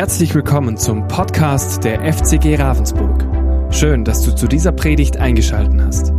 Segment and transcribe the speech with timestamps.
[0.00, 3.22] Herzlich willkommen zum Podcast der FCG Ravensburg.
[3.70, 6.12] Schön, dass du zu dieser Predigt eingeschaltet hast.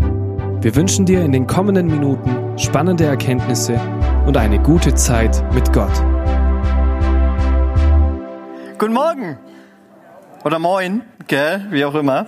[0.61, 3.82] Wir wünschen dir in den kommenden Minuten spannende Erkenntnisse
[4.28, 5.96] und eine gute Zeit mit Gott.
[8.77, 9.39] Guten Morgen
[10.43, 12.27] oder moin, gell, wie auch immer.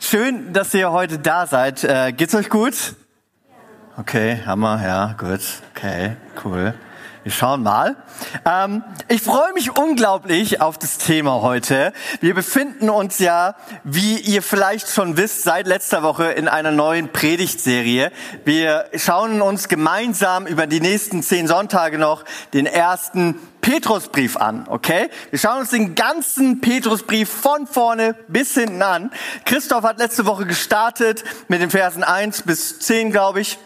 [0.00, 1.84] Schön, dass ihr heute da seid.
[1.84, 2.94] Äh, geht's euch gut?
[3.98, 5.42] Okay, Hammer, ja, gut,
[5.74, 6.72] okay, cool.
[7.26, 7.96] Wir schauen mal.
[8.44, 11.92] Ähm, ich freue mich unglaublich auf das Thema heute.
[12.20, 17.08] Wir befinden uns ja, wie ihr vielleicht schon wisst, seit letzter Woche in einer neuen
[17.08, 18.12] Predigtserie.
[18.44, 22.22] Wir schauen uns gemeinsam über die nächsten zehn Sonntage noch
[22.54, 25.10] den ersten Petrusbrief an, okay?
[25.30, 29.10] Wir schauen uns den ganzen Petrusbrief von vorne bis hinten an.
[29.44, 33.58] Christoph hat letzte Woche gestartet mit den Versen 1 bis 10, glaube ich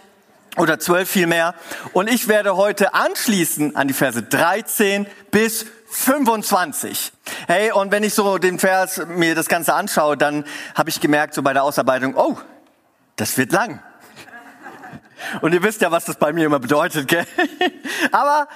[0.56, 1.54] oder zwölf vielmehr.
[1.92, 7.12] Und ich werde heute anschließen an die Verse 13 bis 25.
[7.46, 11.34] Hey, und wenn ich so den Vers mir das Ganze anschaue, dann habe ich gemerkt,
[11.34, 12.38] so bei der Ausarbeitung, oh,
[13.16, 13.82] das wird lang.
[15.40, 17.26] Und ihr wisst ja, was das bei mir immer bedeutet, gell?
[18.12, 18.48] Aber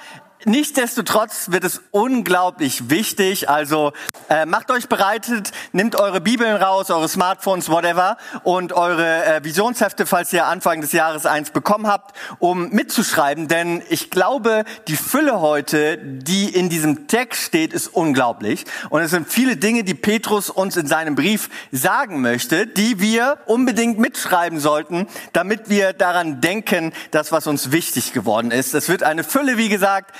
[0.47, 3.49] Nichtsdestotrotz wird es unglaublich wichtig.
[3.49, 3.93] Also
[4.29, 10.05] äh, macht euch bereitet, nehmt eure Bibeln raus, eure Smartphones, whatever, und eure äh, Visionshefte,
[10.05, 13.47] falls ihr Anfang des Jahres eins bekommen habt, um mitzuschreiben.
[13.47, 18.65] Denn ich glaube, die Fülle heute, die in diesem Text steht, ist unglaublich.
[18.91, 23.39] Und es sind viele Dinge, die Petrus uns in seinem Brief sagen möchte, die wir
[23.47, 28.75] unbedingt mitschreiben sollten, damit wir daran denken, das, was uns wichtig geworden ist.
[28.75, 30.13] Es wird eine Fülle, wie gesagt,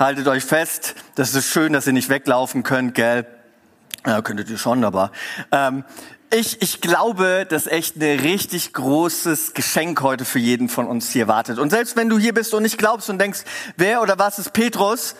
[0.00, 3.26] haltet euch fest, das ist schön, dass ihr nicht weglaufen könnt, gell?
[4.06, 5.12] Ja, könntet ihr schon, aber
[5.52, 5.84] ähm,
[6.32, 11.28] ich, ich glaube, dass echt ein richtig großes Geschenk heute für jeden von uns hier
[11.28, 11.58] wartet.
[11.58, 13.40] Und selbst wenn du hier bist und nicht glaubst und denkst,
[13.76, 15.16] wer oder was ist Petrus,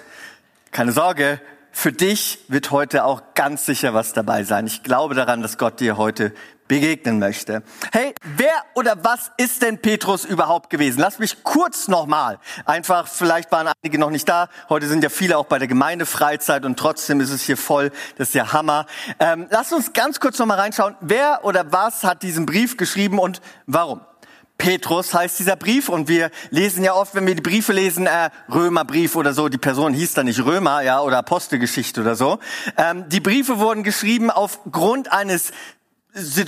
[0.73, 1.41] keine Sorge,
[1.72, 4.66] für dich wird heute auch ganz sicher was dabei sein.
[4.66, 6.32] Ich glaube daran, dass Gott dir heute
[6.70, 7.64] begegnen möchte.
[7.90, 11.00] Hey, wer oder was ist denn Petrus überhaupt gewesen?
[11.00, 12.39] Lass mich kurz nochmal.
[12.64, 14.48] Einfach, vielleicht waren einige noch nicht da.
[14.68, 17.90] Heute sind ja viele auch bei der Gemeindefreizeit und trotzdem ist es hier voll.
[18.18, 18.86] Das ist ja Hammer.
[19.18, 20.95] Ähm, lass uns ganz kurz nochmal reinschauen.
[21.00, 24.00] Wer oder was hat diesen Brief geschrieben und warum?
[24.60, 28.28] Petrus heißt dieser Brief und wir lesen ja oft, wenn wir die Briefe lesen, äh,
[28.52, 32.38] Römerbrief oder so, die Person hieß da nicht Römer, ja, oder Apostelgeschichte oder so.
[32.76, 35.52] Ähm, die Briefe wurden geschrieben aufgrund eines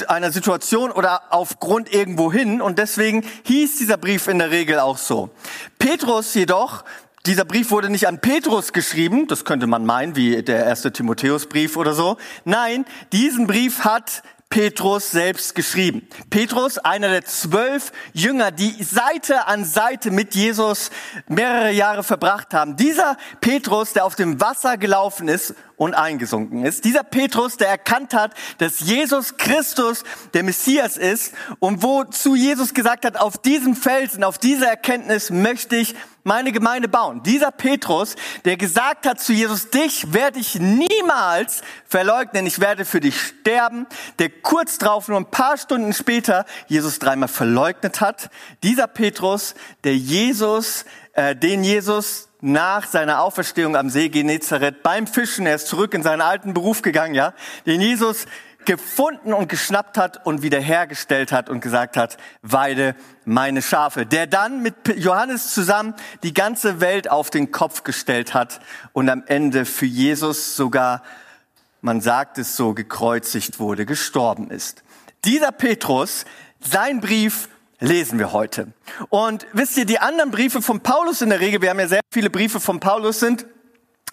[0.09, 5.31] einer Situation oder aufgrund irgendwohin und deswegen hieß dieser Brief in der Regel auch so.
[5.79, 6.85] Petrus jedoch,
[7.25, 11.77] dieser Brief wurde nicht an Petrus geschrieben, das könnte man meinen, wie der erste Timotheusbrief
[11.79, 12.19] oder so.
[12.45, 16.07] Nein, diesen Brief hat Petrus selbst geschrieben.
[16.29, 20.91] Petrus, einer der zwölf Jünger, die Seite an Seite mit Jesus
[21.27, 22.77] mehrere Jahre verbracht haben.
[22.77, 26.85] Dieser Petrus, der auf dem Wasser gelaufen ist und eingesunken ist.
[26.85, 30.05] Dieser Petrus, der erkannt hat, dass Jesus Christus
[30.35, 35.77] der Messias ist und wozu Jesus gesagt hat, auf diesem Felsen, auf dieser Erkenntnis möchte
[35.77, 35.95] ich
[36.25, 37.23] meine Gemeinde bauen.
[37.23, 43.01] Dieser Petrus, der gesagt hat zu Jesus, dich werde ich niemals verleugnen, ich werde für
[43.01, 43.87] dich sterben,
[44.19, 48.31] der kurz drauf, nur ein paar Stunden später, Jesus dreimal verleugnet hat.
[48.63, 50.85] Dieser Petrus, der Jesus,
[51.15, 56.03] äh, den Jesus nach seiner Auferstehung am See Genezareth beim Fischen, er ist zurück in
[56.03, 57.35] seinen alten Beruf gegangen, ja,
[57.67, 58.27] den Jesus
[58.67, 64.07] gefunden und geschnappt hat und wiederhergestellt hat und gesagt hat, weide meine Schafe.
[64.07, 68.61] Der dann mit Johannes zusammen die ganze Welt auf den Kopf gestellt hat
[68.93, 71.03] und am Ende für Jesus sogar,
[71.81, 74.83] man sagt es so, gekreuzigt wurde, gestorben ist.
[75.25, 76.25] Dieser Petrus,
[76.61, 77.49] sein Brief
[77.81, 78.69] lesen wir heute.
[79.09, 82.01] Und wisst ihr, die anderen Briefe von Paulus in der Regel, wir haben ja sehr
[82.13, 83.47] viele Briefe von Paulus, sind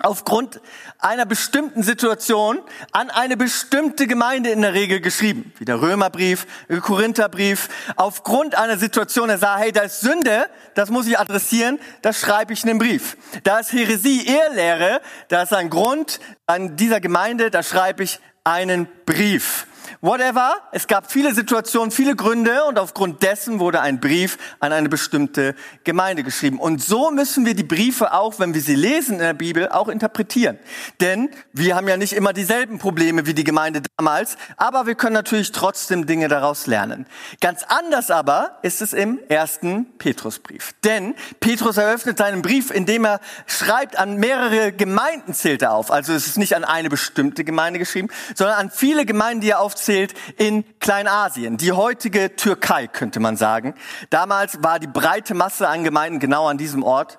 [0.02, 0.62] aufgrund
[0.98, 2.60] einer bestimmten Situation
[2.92, 5.54] an eine bestimmte Gemeinde in der Regel geschrieben.
[5.58, 7.70] Wie der Römerbrief, der Korintherbrief.
[7.96, 12.54] Aufgrund einer Situation, er sah, hey, da ist Sünde, das muss ich adressieren, das schreibe
[12.54, 13.18] ich in den Brief.
[13.44, 18.88] Da ist Heresie, Ehrlehre, da ist ein Grund an dieser Gemeinde, da schreibe ich einen
[19.06, 19.68] Brief.
[20.02, 20.54] Whatever.
[20.72, 25.56] Es gab viele Situationen, viele Gründe und aufgrund dessen wurde ein Brief an eine bestimmte
[25.84, 26.58] Gemeinde geschrieben.
[26.58, 29.90] Und so müssen wir die Briefe auch, wenn wir sie lesen in der Bibel, auch
[29.90, 30.58] interpretieren.
[31.02, 35.16] Denn wir haben ja nicht immer dieselben Probleme wie die Gemeinde damals, aber wir können
[35.16, 37.06] natürlich trotzdem Dinge daraus lernen.
[37.42, 40.76] Ganz anders aber ist es im ersten Petrusbrief.
[40.86, 45.92] Denn Petrus eröffnet seinen Brief, indem er schreibt, an mehrere Gemeinden zählt er auf.
[45.92, 49.60] Also es ist nicht an eine bestimmte Gemeinde geschrieben, sondern an viele Gemeinden, die er
[49.60, 53.74] aufzählt aufzählt, in Kleinasien, die heutige Türkei, könnte man sagen.
[54.10, 57.18] Damals war die breite Masse an Gemeinden genau an diesem Ort.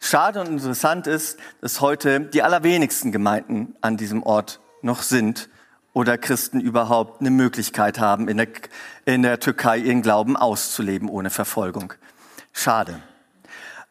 [0.00, 5.48] Schade und interessant ist, dass heute die allerwenigsten Gemeinden an diesem Ort noch sind
[5.92, 8.48] oder Christen überhaupt eine Möglichkeit haben, in der,
[9.04, 11.92] in der Türkei ihren Glauben auszuleben ohne Verfolgung.
[12.52, 13.00] Schade.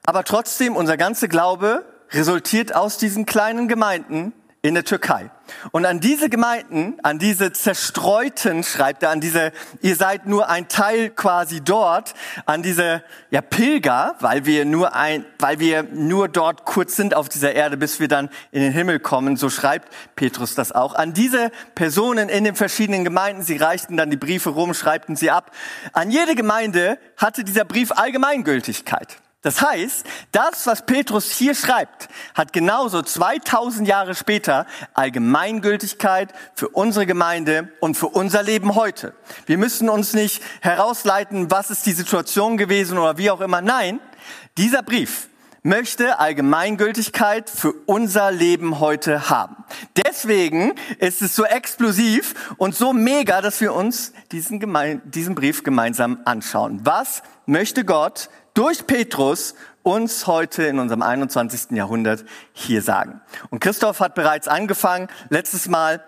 [0.04, 5.32] Aber trotzdem, unser ganzer Glaube resultiert aus diesen kleinen Gemeinden in der Türkei.
[5.72, 10.68] Und an diese Gemeinden, an diese zerstreuten, schreibt er, an diese, ihr seid nur ein
[10.68, 12.14] Teil quasi dort,
[12.46, 17.28] an diese, ja, Pilger, weil wir nur ein, weil wir nur dort kurz sind auf
[17.28, 20.94] dieser Erde, bis wir dann in den Himmel kommen, so schreibt Petrus das auch.
[20.94, 25.32] An diese Personen in den verschiedenen Gemeinden, sie reichten dann die Briefe rum, schreibten sie
[25.32, 25.52] ab.
[25.94, 29.18] An jede Gemeinde hatte dieser Brief Allgemeingültigkeit.
[29.42, 37.08] Das heißt, das, was Petrus hier schreibt, hat genauso 2000 Jahre später Allgemeingültigkeit für unsere
[37.08, 39.16] Gemeinde und für unser Leben heute.
[39.48, 43.62] Wir müssen uns nicht herausleiten, was ist die Situation gewesen oder wie auch immer.
[43.62, 44.00] Nein,
[44.58, 45.28] dieser Brief
[45.64, 49.64] möchte Allgemeingültigkeit für unser Leben heute haben.
[50.06, 55.64] Deswegen ist es so explosiv und so mega, dass wir uns diesen, Geme diesen Brief
[55.64, 56.82] gemeinsam anschauen.
[56.84, 61.72] Was möchte Gott durch Petrus uns heute in unserem 21.
[61.72, 63.22] Jahrhundert hier sagen.
[63.50, 66.04] Und Christoph hat bereits angefangen, letztes Mal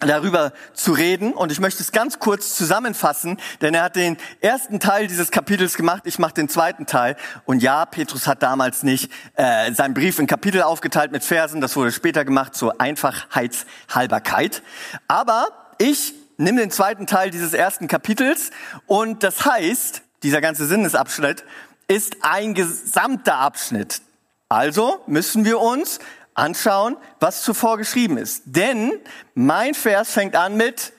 [0.00, 1.32] darüber zu reden.
[1.32, 5.74] Und ich möchte es ganz kurz zusammenfassen, denn er hat den ersten Teil dieses Kapitels
[5.74, 7.16] gemacht, ich mache den zweiten Teil.
[7.44, 11.76] Und ja, Petrus hat damals nicht äh, seinen Brief in Kapitel aufgeteilt mit Versen, das
[11.76, 14.62] wurde später gemacht zur Einfachheitshalberkeit,
[15.08, 15.48] aber
[15.78, 18.50] ich nehme den zweiten Teil dieses ersten Kapitels.
[18.86, 21.44] Und das heißt, dieser ganze Sinnesabschnitt
[21.88, 24.02] ist ein gesamter Abschnitt.
[24.48, 25.98] Also müssen wir uns
[26.34, 28.42] anschauen, was zuvor geschrieben ist.
[28.46, 28.92] Denn
[29.34, 30.92] mein Vers fängt an mit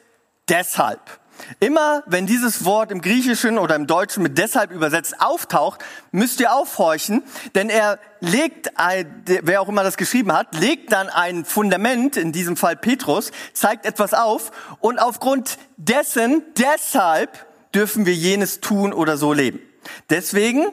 [0.50, 1.00] deshalb.
[1.60, 6.52] Immer wenn dieses Wort im Griechischen oder im Deutschen mit deshalb übersetzt auftaucht, müsst ihr
[6.52, 7.24] aufhorchen,
[7.54, 8.72] denn er legt,
[9.26, 13.86] wer auch immer das geschrieben hat, legt dann ein Fundament, in diesem Fall Petrus, zeigt
[13.86, 19.60] etwas auf und aufgrund dessen, deshalb dürfen wir jenes tun oder so leben.
[20.10, 20.68] Deswegen,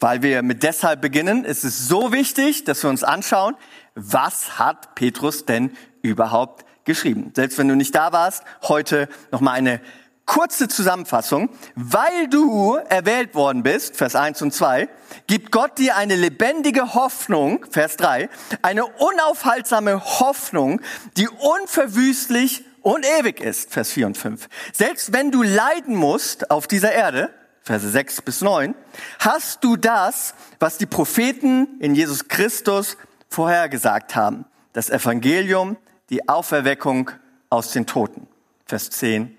[0.00, 3.56] weil wir mit deshalb beginnen, ist es so wichtig, dass wir uns anschauen,
[3.94, 7.32] was hat Petrus denn überhaupt geschrieben.
[7.34, 9.80] Selbst wenn du nicht da warst, heute noch mal eine
[10.28, 11.48] kurze Zusammenfassung.
[11.74, 14.88] Weil du erwählt worden bist, Vers 1 und 2,
[15.26, 18.28] gibt Gott dir eine lebendige Hoffnung, Vers 3,
[18.62, 20.80] eine unaufhaltsame Hoffnung,
[21.16, 24.48] die unverwüstlich und ewig ist, Vers 4 und 5.
[24.72, 27.30] Selbst wenn du leiden musst auf dieser Erde,
[27.68, 28.74] Verse 6 bis 9,
[29.18, 32.96] hast du das, was die Propheten in Jesus Christus
[33.28, 34.46] vorhergesagt haben.
[34.72, 35.76] Das Evangelium,
[36.08, 37.10] die Auferweckung
[37.50, 38.26] aus den Toten.
[38.64, 39.36] Vers 10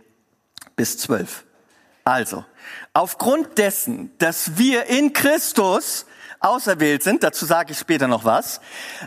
[0.76, 1.44] bis 12.
[2.04, 2.46] Also,
[2.94, 6.06] aufgrund dessen, dass wir in Christus
[6.40, 8.62] auserwählt sind, dazu sage ich später noch was.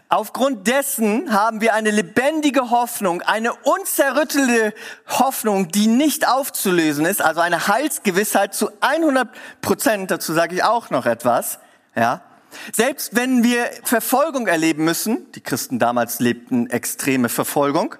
[0.08, 4.74] Aufgrund dessen haben wir eine lebendige Hoffnung, eine unzerrüttelte
[5.08, 9.28] Hoffnung, die nicht aufzulösen ist, also eine Heilsgewissheit zu 100
[9.60, 11.58] Prozent, dazu sage ich auch noch etwas,
[11.94, 12.22] ja.
[12.70, 17.96] Selbst wenn wir Verfolgung erleben müssen, die Christen damals lebten extreme Verfolgung,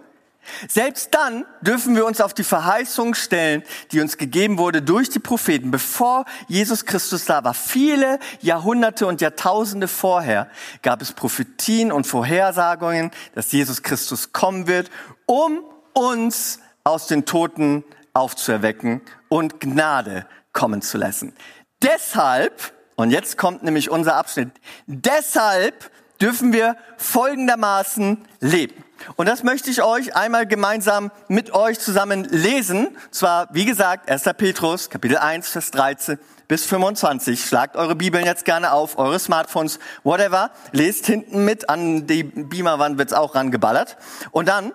[0.68, 3.62] selbst dann dürfen wir uns auf die Verheißung stellen,
[3.92, 7.54] die uns gegeben wurde durch die Propheten, bevor Jesus Christus da war.
[7.54, 10.48] Viele Jahrhunderte und Jahrtausende vorher
[10.82, 14.90] gab es Prophetien und Vorhersagungen, dass Jesus Christus kommen wird,
[15.26, 15.60] um
[15.92, 21.32] uns aus den Toten aufzuerwecken und Gnade kommen zu lassen.
[21.82, 24.50] Deshalb, und jetzt kommt nämlich unser Abschnitt,
[24.86, 25.90] deshalb
[26.22, 28.84] dürfen wir folgendermaßen leben.
[29.16, 32.96] Und das möchte ich euch einmal gemeinsam mit euch zusammen lesen.
[33.10, 34.22] Zwar, wie gesagt, 1.
[34.36, 37.44] Petrus, Kapitel 1, Vers 13 bis 25.
[37.44, 40.52] Schlagt eure Bibeln jetzt gerne auf, eure Smartphones, whatever.
[40.70, 43.96] Lest hinten mit, an die Beamerwand wird's auch rangeballert.
[44.30, 44.72] Und dann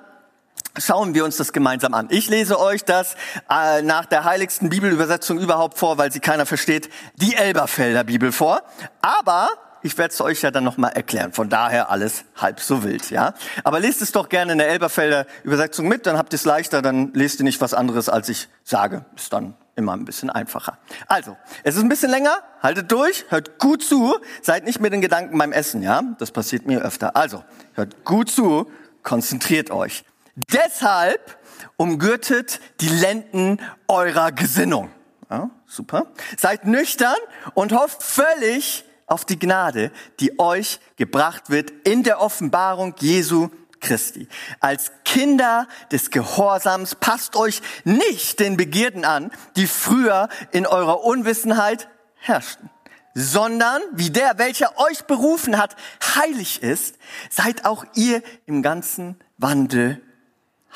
[0.78, 2.08] schauen wir uns das gemeinsam an.
[2.12, 3.16] Ich lese euch das
[3.50, 8.64] äh, nach der heiligsten Bibelübersetzung überhaupt vor, weil sie keiner versteht, die Elberfelder Bibel vor.
[9.02, 9.50] Aber
[9.88, 11.34] ich werde es euch ja dann nochmal erklären.
[11.34, 13.34] Von daher alles halb so wild, ja.
[13.64, 16.82] Aber lest es doch gerne in der Elberfelder Übersetzung mit, dann habt ihr es leichter,
[16.82, 19.06] dann lest ihr nicht was anderes, als ich sage.
[19.16, 20.78] Ist dann immer ein bisschen einfacher.
[21.08, 25.02] Also, es ist ein bisschen länger, haltet durch, hört gut zu, seid nicht mit den
[25.02, 26.04] Gedanken beim Essen, ja.
[26.20, 27.16] Das passiert mir öfter.
[27.16, 28.70] Also, hört gut zu,
[29.04, 30.04] konzentriert euch.
[30.36, 31.38] Deshalb
[31.78, 34.92] umgürtet die Lenden eurer Gesinnung.
[35.30, 36.08] Ja, super.
[36.38, 37.16] Seid nüchtern
[37.54, 43.50] und hofft völlig auf die Gnade, die euch gebracht wird in der Offenbarung Jesu
[43.80, 44.28] Christi.
[44.60, 51.88] Als Kinder des Gehorsams passt euch nicht den Begierden an, die früher in eurer Unwissenheit
[52.16, 52.70] herrschten,
[53.14, 55.76] sondern wie der, welcher euch berufen hat,
[56.16, 56.98] heilig ist,
[57.30, 60.02] seid auch ihr im ganzen Wandel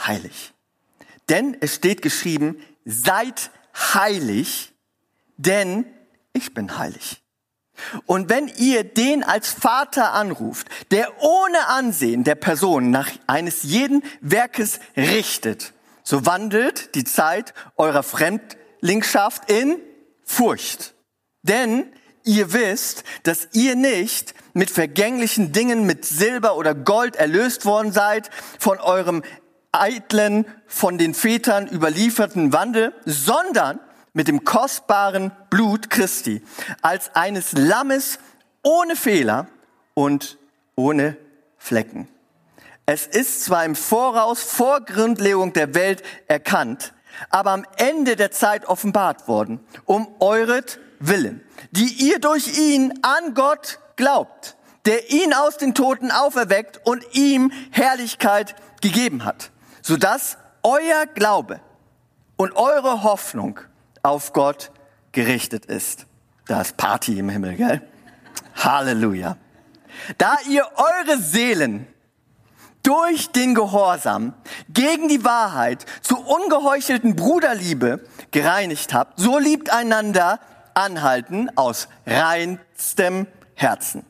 [0.08, 0.54] heilig.
[1.30, 4.74] Denn es steht geschrieben, seid heilig,
[5.38, 5.86] denn
[6.34, 7.22] ich bin heilig.
[8.06, 14.04] Und wenn ihr den als Vater anruft, der ohne Ansehen der Person nach eines jeden
[14.22, 15.74] Werkes richtet,
[16.04, 19.80] so wandelt die Zeit eurer Fremdlingschaft in
[20.24, 20.94] Furcht.
[21.44, 21.86] Denn
[22.24, 28.30] ihr wisst, dass ihr nicht mit vergänglichen Dingen, mit Silber oder Gold erlöst worden seid
[28.60, 29.24] von eurem
[29.72, 33.80] eitlen, von den Vätern überlieferten Wandel, sondern
[34.14, 36.42] mit dem kostbaren Blut Christi,
[36.82, 38.20] als eines Lammes
[38.64, 39.48] ohne Fehler
[39.94, 40.38] und
[40.76, 41.18] ohne
[41.58, 42.08] Flecken.
[42.86, 46.94] Es ist zwar im Voraus vor Grundlegung der Welt erkannt,
[47.30, 53.34] aber am Ende der Zeit offenbart worden, um euret Willen, die ihr durch ihn an
[53.34, 59.52] Gott glaubt, der ihn aus den Toten auferweckt und ihm Herrlichkeit gegeben hat,
[59.82, 61.60] sodass euer Glaube
[62.36, 63.60] und eure Hoffnung
[64.04, 64.72] auf Gott
[65.12, 66.06] gerichtet ist.
[66.48, 67.82] Da ist Party im Himmel, gell?
[68.56, 69.38] Halleluja.
[70.18, 71.88] Da ihr eure Seelen
[72.84, 74.34] durch den Gehorsam
[74.70, 80.40] gegen die Wahrheit zu ungeheuchelten Bruderliebe gereinigt habt, so liebt einander
[80.74, 84.06] anhalten aus reinstem Herzen.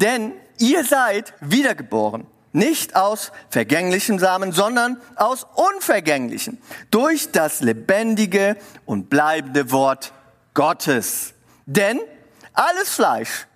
[0.00, 6.58] Denn ihr seid wiedergeboren, nicht aus vergänglichem Samen, sondern aus unvergänglichen,
[6.90, 10.12] durch das lebendige und bleibende Wort
[10.54, 11.34] Gottes.
[11.66, 12.00] Denn
[12.52, 13.46] alles Fleisch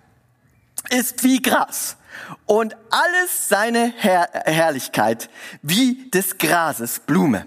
[0.89, 1.97] ist wie Gras
[2.45, 5.29] und alles seine Herr Herrlichkeit
[5.61, 7.45] wie des Grases Blume.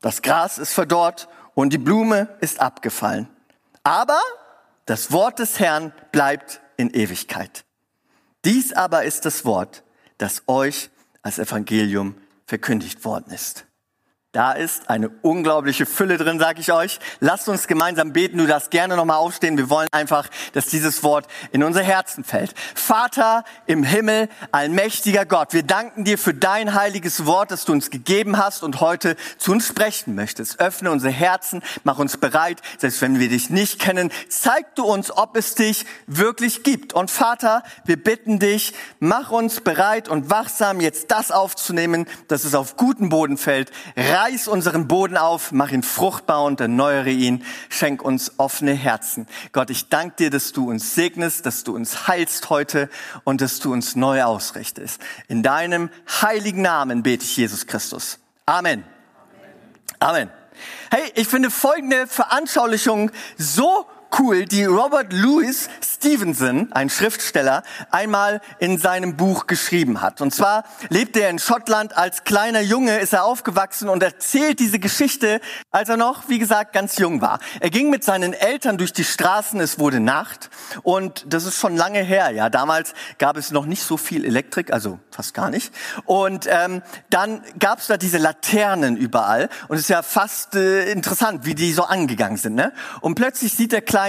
[0.00, 3.28] Das Gras ist verdorrt und die Blume ist abgefallen.
[3.82, 4.20] Aber
[4.84, 7.64] das Wort des Herrn bleibt in Ewigkeit.
[8.44, 9.82] Dies aber ist das Wort,
[10.18, 10.90] das euch
[11.22, 12.14] als Evangelium
[12.46, 13.66] verkündigt worden ist.
[14.36, 17.00] Da ist eine unglaubliche Fülle drin, sage ich euch.
[17.20, 18.36] Lasst uns gemeinsam beten.
[18.36, 19.56] Du darfst gerne nochmal aufstehen.
[19.56, 22.52] Wir wollen einfach, dass dieses Wort in unser Herzen fällt.
[22.74, 27.88] Vater im Himmel, allmächtiger Gott, wir danken dir für dein heiliges Wort, das du uns
[27.88, 30.60] gegeben hast und heute zu uns sprechen möchtest.
[30.60, 34.12] Öffne unsere Herzen, mach uns bereit, selbst wenn wir dich nicht kennen.
[34.28, 36.92] Zeig du uns, ob es dich wirklich gibt.
[36.92, 42.54] Und Vater, wir bitten dich, mach uns bereit und wachsam, jetzt das aufzunehmen, dass es
[42.54, 43.72] auf guten Boden fällt
[44.26, 49.26] reiß unseren Boden auf, mach ihn fruchtbar und erneuere ihn, schenk uns offene Herzen.
[49.52, 52.88] Gott, ich danke dir, dass du uns segnest, dass du uns heilst heute
[53.22, 55.00] und dass du uns neu ausrichtest.
[55.28, 55.90] In deinem
[56.22, 58.18] heiligen Namen bete ich Jesus Christus.
[58.46, 58.84] Amen.
[60.00, 60.30] Amen.
[60.90, 63.86] Hey, ich finde folgende Veranschaulichung so
[64.18, 70.20] cool, die Robert Louis Stevenson, ein Schriftsteller, einmal in seinem Buch geschrieben hat.
[70.20, 71.96] Und zwar lebte er in Schottland.
[71.96, 76.72] Als kleiner Junge ist er aufgewachsen und erzählt diese Geschichte, als er noch, wie gesagt,
[76.72, 77.40] ganz jung war.
[77.60, 80.50] Er ging mit seinen Eltern durch die Straßen, es wurde Nacht
[80.82, 82.30] und das ist schon lange her.
[82.30, 85.72] Ja, damals gab es noch nicht so viel Elektrik, also fast gar nicht.
[86.04, 90.90] Und ähm, dann gab es da diese Laternen überall und es ist ja fast äh,
[90.90, 92.54] interessant, wie die so angegangen sind.
[92.54, 92.72] Ne?
[93.00, 94.05] Und plötzlich sieht der kleine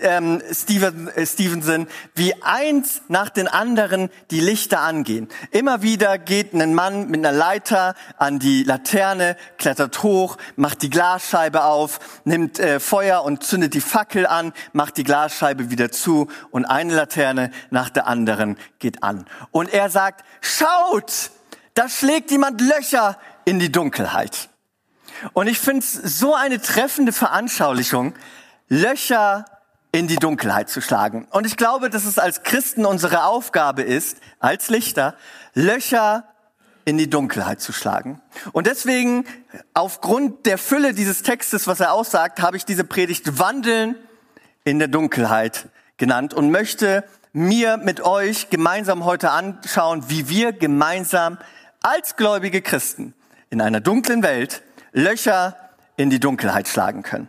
[0.00, 5.28] ähm, Steven, äh, Stevenson, wie eins nach den anderen die Lichter angehen.
[5.50, 10.90] Immer wieder geht ein Mann mit einer Leiter an die Laterne, klettert hoch, macht die
[10.90, 16.28] Glasscheibe auf, nimmt äh, Feuer und zündet die Fackel an, macht die Glasscheibe wieder zu
[16.50, 19.26] und eine Laterne nach der anderen geht an.
[19.50, 21.30] Und er sagt, schaut,
[21.74, 24.48] da schlägt jemand Löcher in die Dunkelheit.
[25.32, 28.14] Und ich finde es so eine treffende Veranschaulichung,
[28.68, 29.44] Löcher
[29.92, 31.26] in die Dunkelheit zu schlagen.
[31.30, 35.14] Und ich glaube, dass es als Christen unsere Aufgabe ist, als Lichter,
[35.54, 36.24] Löcher
[36.84, 38.20] in die Dunkelheit zu schlagen.
[38.52, 39.24] Und deswegen,
[39.74, 43.96] aufgrund der Fülle dieses Textes, was er aussagt, habe ich diese Predigt Wandeln
[44.64, 51.38] in der Dunkelheit genannt und möchte mir mit euch gemeinsam heute anschauen, wie wir gemeinsam
[51.82, 53.14] als gläubige Christen
[53.50, 55.56] in einer dunklen Welt Löcher
[55.96, 57.28] in die Dunkelheit schlagen können.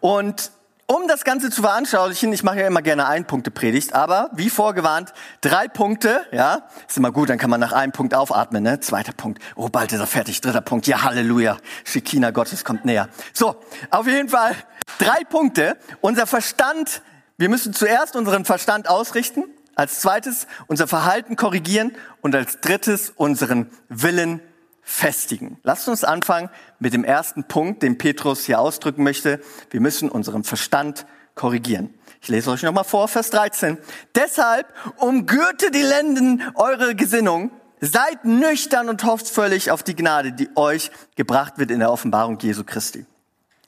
[0.00, 0.52] Und
[0.86, 4.50] um das Ganze zu veranschaulichen, ich mache ja immer gerne ein Punkte Predigt, aber wie
[4.50, 8.80] vorgewarnt, drei Punkte, ja, ist immer gut, dann kann man nach einem Punkt aufatmen, ne?
[8.80, 13.08] Zweiter Punkt, oh, bald ist er fertig, dritter Punkt, ja, Halleluja, Shekina Gottes kommt näher.
[13.32, 13.56] So,
[13.90, 14.54] auf jeden Fall
[14.98, 15.76] drei Punkte.
[16.00, 17.02] Unser Verstand,
[17.38, 23.70] wir müssen zuerst unseren Verstand ausrichten, als zweites unser Verhalten korrigieren und als drittes unseren
[23.88, 24.40] Willen
[24.82, 25.58] festigen.
[25.62, 29.40] Lasst uns anfangen mit dem ersten Punkt, den Petrus hier ausdrücken möchte.
[29.70, 31.94] Wir müssen unseren Verstand korrigieren.
[32.20, 33.78] Ich lese euch nochmal vor, Vers 13.
[34.14, 40.48] Deshalb umgürte die Lenden eure Gesinnung, seid nüchtern und hofft völlig auf die Gnade, die
[40.56, 43.06] euch gebracht wird in der Offenbarung Jesu Christi.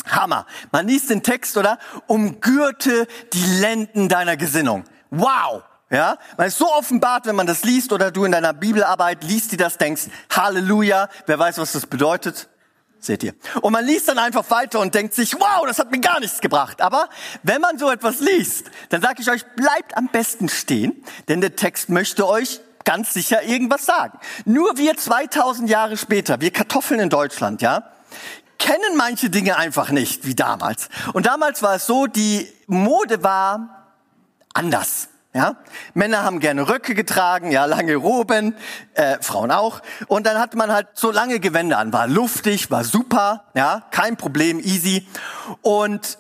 [0.07, 0.47] Hammer.
[0.71, 1.79] Man liest den Text, oder?
[2.07, 4.85] Umgürte die Lenden deiner Gesinnung.
[5.11, 5.63] Wow.
[5.95, 9.53] Ja, man ist so offenbart, wenn man das liest oder du in deiner Bibelarbeit liest,
[9.53, 12.49] die das denkst, Halleluja, wer weiß, was das bedeutet?
[12.99, 13.33] Seht ihr.
[13.61, 16.41] Und man liest dann einfach weiter und denkt sich, wow, das hat mir gar nichts
[16.41, 16.81] gebracht.
[16.81, 17.09] Aber
[17.45, 21.55] wenn man so etwas liest, dann sage ich euch, bleibt am besten stehen, denn der
[21.55, 24.19] Text möchte euch ganz sicher irgendwas sagen.
[24.47, 27.93] Nur wir 2000 Jahre später, wir Kartoffeln in Deutschland, ja,
[28.59, 30.89] kennen manche Dinge einfach nicht wie damals.
[31.13, 33.93] Und damals war es so, die Mode war
[34.55, 35.11] anders.
[35.37, 35.57] Ja,
[35.95, 38.55] Männer haben gerne Röcke getragen, ja, lange Roben,
[38.95, 39.83] äh, Frauen auch.
[40.07, 44.17] Und dann hatte man halt so lange Gewänder an, war luftig, war super, ja, kein
[44.17, 45.09] Problem, easy.
[45.61, 46.19] Und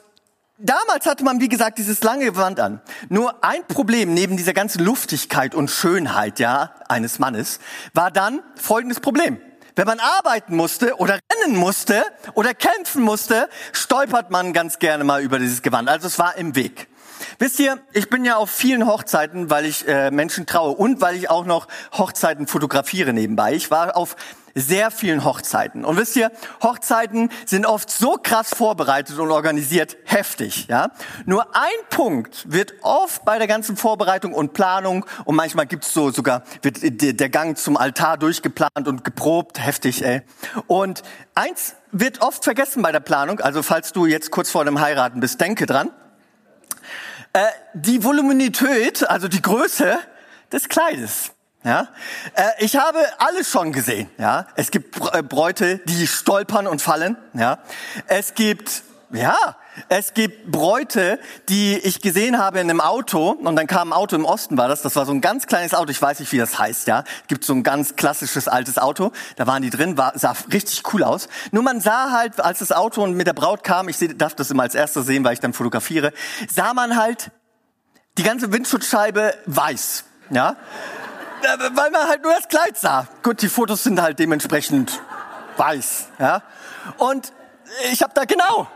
[0.58, 2.80] damals hatte man, wie gesagt, dieses lange Gewand an.
[3.08, 7.60] Nur ein Problem neben dieser ganzen Luftigkeit und Schönheit, ja, eines Mannes,
[7.92, 9.40] war dann folgendes Problem.
[9.76, 12.04] Wenn man arbeiten musste oder rennen musste
[12.34, 15.88] oder kämpfen musste, stolpert man ganz gerne mal über dieses Gewand.
[15.88, 16.88] Also es war im Weg.
[17.38, 21.16] Wisst ihr, ich bin ja auf vielen Hochzeiten, weil ich äh, Menschen traue und weil
[21.16, 23.54] ich auch noch Hochzeiten fotografiere nebenbei.
[23.54, 24.16] Ich war auf
[24.54, 25.84] sehr vielen Hochzeiten.
[25.84, 26.30] Und wisst ihr,
[26.62, 30.90] Hochzeiten sind oft so krass vorbereitet und organisiert, heftig, ja.
[31.26, 36.10] Nur ein Punkt wird oft bei der ganzen Vorbereitung und Planung und manchmal gibt's so
[36.10, 36.78] sogar, wird
[37.20, 40.22] der Gang zum Altar durchgeplant und geprobt, heftig, ey.
[40.66, 41.02] Und
[41.34, 45.20] eins wird oft vergessen bei der Planung, also falls du jetzt kurz vor dem Heiraten
[45.20, 45.90] bist, denke dran.
[47.34, 49.98] Äh, die Voluminität, also die Größe
[50.52, 51.32] des Kleides.
[51.64, 51.88] Ja,
[52.34, 54.08] äh, ich habe alles schon gesehen.
[54.18, 57.16] Ja, es gibt äh, Bräute, die stolpern und fallen.
[57.32, 57.58] Ja,
[58.06, 59.34] es gibt ja,
[59.88, 64.16] es gibt Bräute, die ich gesehen habe in einem Auto und dann kam ein Auto
[64.16, 66.38] im Osten war das, das war so ein ganz kleines Auto, ich weiß nicht, wie
[66.38, 67.04] das heißt, ja.
[67.26, 71.02] Gibt so ein ganz klassisches altes Auto, da waren die drin, war, sah richtig cool
[71.02, 71.28] aus.
[71.50, 74.62] Nur man sah halt, als das Auto mit der Braut kam, ich darf das immer
[74.62, 76.12] als erster sehen, weil ich dann fotografiere,
[76.48, 77.30] sah man halt
[78.18, 80.56] die ganze Windschutzscheibe weiß, ja.
[81.74, 83.06] Weil man halt nur das Kleid sah.
[83.22, 85.02] Gut, die Fotos sind halt dementsprechend
[85.56, 86.42] weiß, ja.
[86.96, 87.32] Und
[87.90, 88.68] ich habe da genau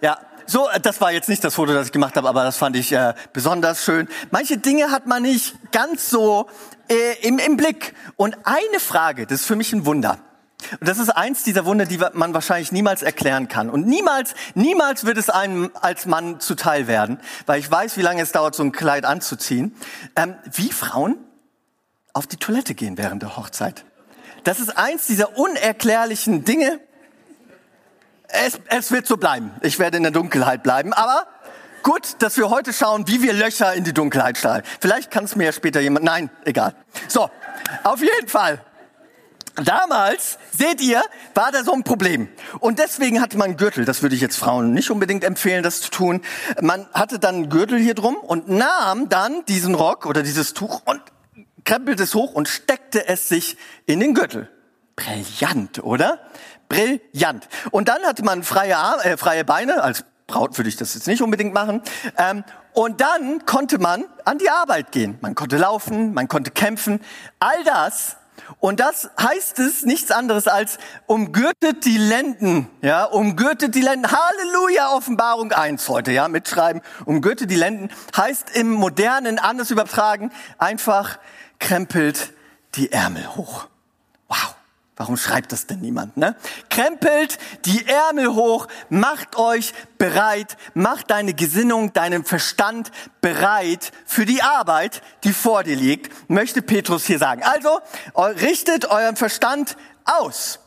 [0.00, 2.56] ja, so, äh, das war jetzt nicht das Foto, das ich gemacht habe, aber das
[2.56, 4.08] fand ich äh, besonders schön.
[4.30, 6.48] Manche Dinge hat man nicht ganz so
[6.88, 7.94] äh, im, im Blick.
[8.16, 10.18] Und eine Frage, das ist für mich ein Wunder.
[10.80, 13.68] Und das ist eins dieser Wunder, die man wahrscheinlich niemals erklären kann.
[13.68, 18.22] Und niemals, niemals wird es einem als Mann zuteil werden, weil ich weiß, wie lange
[18.22, 19.76] es dauert, so ein Kleid anzuziehen.
[20.16, 21.16] Ähm, wie Frauen
[22.12, 23.84] auf die Toilette gehen während der Hochzeit.
[24.44, 26.80] Das ist eins dieser unerklärlichen Dinge,
[28.28, 29.52] es, es wird so bleiben.
[29.62, 30.92] Ich werde in der Dunkelheit bleiben.
[30.92, 31.26] Aber
[31.82, 34.62] gut, dass wir heute schauen, wie wir Löcher in die Dunkelheit strahlen.
[34.80, 36.04] Vielleicht kann es mir ja später jemand.
[36.04, 36.74] Nein, egal.
[37.08, 37.30] So,
[37.84, 38.60] auf jeden Fall.
[39.64, 41.02] Damals, seht ihr,
[41.34, 42.28] war da so ein Problem.
[42.60, 43.86] Und deswegen hatte man einen Gürtel.
[43.86, 46.20] Das würde ich jetzt Frauen nicht unbedingt empfehlen, das zu tun.
[46.60, 50.82] Man hatte dann einen Gürtel hier drum und nahm dann diesen Rock oder dieses Tuch
[50.84, 51.00] und
[51.64, 54.50] krempelte es hoch und steckte es sich in den Gürtel.
[54.94, 56.20] Brillant, oder?
[56.68, 57.48] Brillant.
[57.70, 61.06] Und dann hatte man freie, Arme, äh, freie Beine, als Braut würde ich das jetzt
[61.06, 61.82] nicht unbedingt machen.
[62.18, 65.18] Ähm, und dann konnte man an die Arbeit gehen.
[65.20, 67.00] Man konnte laufen, man konnte kämpfen.
[67.38, 68.16] All das.
[68.60, 74.10] Und das heißt es nichts anderes als umgürtet die Lenden, ja, umgürtet die Lenden.
[74.10, 76.82] Halleluja, Offenbarung 1 heute, ja, mitschreiben.
[77.04, 81.18] Umgürtet die Lenden heißt im modernen, anders übertragen, einfach
[81.58, 82.32] krempelt
[82.74, 83.68] die Ärmel hoch.
[84.98, 86.36] Warum schreibt das denn niemand, ne?
[86.70, 94.42] Krempelt die Ärmel hoch, macht euch bereit, macht deine Gesinnung, deinen Verstand bereit für die
[94.42, 97.42] Arbeit, die vor dir liegt, möchte Petrus hier sagen.
[97.42, 97.78] Also,
[98.40, 100.60] richtet euren Verstand aus.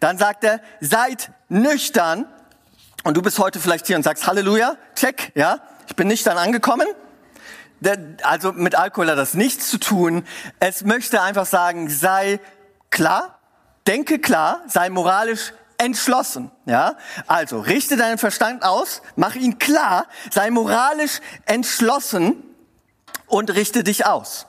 [0.00, 2.26] Dann sagt er, seid nüchtern.
[3.04, 6.88] Und du bist heute vielleicht hier und sagst, Halleluja, check, ja, ich bin nüchtern angekommen.
[8.22, 10.26] Also mit Alkohol hat das nichts zu tun.
[10.58, 12.40] Es möchte einfach sagen, sei
[12.90, 13.35] klar,
[13.86, 16.96] denke klar, sei moralisch entschlossen, ja?
[17.26, 22.42] Also, richte deinen Verstand aus, mach ihn klar, sei moralisch entschlossen
[23.26, 24.46] und richte dich aus.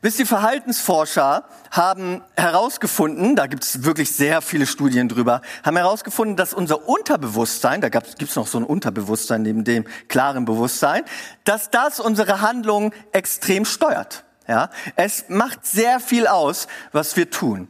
[0.00, 6.36] Wisst ihr, Verhaltensforscher haben herausgefunden, da gibt es wirklich sehr viele Studien drüber, haben herausgefunden,
[6.36, 11.02] dass unser Unterbewusstsein, da gibt es noch so ein Unterbewusstsein neben dem klaren Bewusstsein,
[11.42, 14.24] dass das unsere Handlungen extrem steuert.
[14.46, 17.68] Ja, es macht sehr viel aus, was wir tun.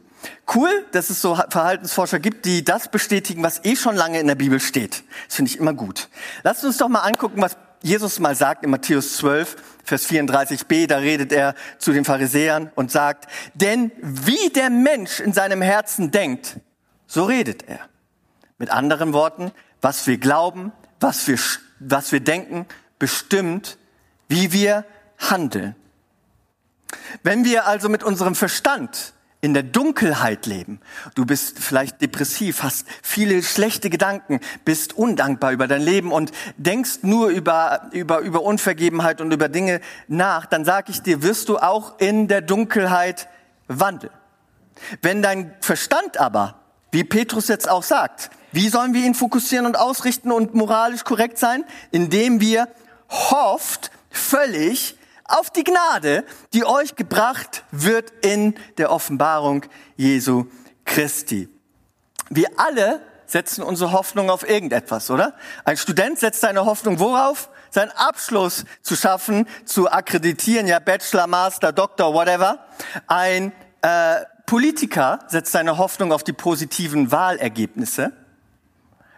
[0.53, 4.35] Cool, dass es so Verhaltensforscher gibt, die das bestätigen, was eh schon lange in der
[4.35, 5.03] Bibel steht.
[5.27, 6.09] Das finde ich immer gut.
[6.43, 10.97] Lasst uns doch mal angucken, was Jesus mal sagt in Matthäus 12, Vers 34b, da
[10.97, 16.57] redet er zu den Pharisäern und sagt, denn wie der Mensch in seinem Herzen denkt,
[17.07, 17.79] so redet er.
[18.57, 19.51] Mit anderen Worten,
[19.81, 21.39] was wir glauben, was wir,
[21.79, 22.65] was wir denken,
[22.99, 23.77] bestimmt,
[24.27, 24.85] wie wir
[25.17, 25.75] handeln.
[27.23, 30.81] Wenn wir also mit unserem Verstand in der Dunkelheit leben.
[31.15, 36.99] Du bist vielleicht depressiv, hast viele schlechte Gedanken, bist undankbar über dein Leben und denkst
[37.03, 41.57] nur über, über, über Unvergebenheit und über Dinge nach, dann sag ich dir, wirst du
[41.57, 43.29] auch in der Dunkelheit
[43.67, 44.13] wandeln.
[45.01, 46.55] Wenn dein Verstand aber,
[46.91, 51.37] wie Petrus jetzt auch sagt, wie sollen wir ihn fokussieren und ausrichten und moralisch korrekt
[51.37, 51.63] sein?
[51.91, 52.67] Indem wir
[53.09, 54.97] hofft völlig
[55.31, 59.65] auf die Gnade, die euch gebracht wird in der Offenbarung
[59.95, 60.45] Jesu
[60.85, 61.49] Christi.
[62.29, 65.33] Wir alle setzen unsere Hoffnung auf irgendetwas, oder?
[65.63, 67.49] Ein Student setzt seine Hoffnung worauf?
[67.69, 72.65] Seinen Abschluss zu schaffen, zu akkreditieren, ja, Bachelor, Master, Doktor, whatever.
[73.05, 73.51] Ein
[73.83, 78.11] äh, Politiker setzt seine Hoffnung auf die positiven Wahlergebnisse.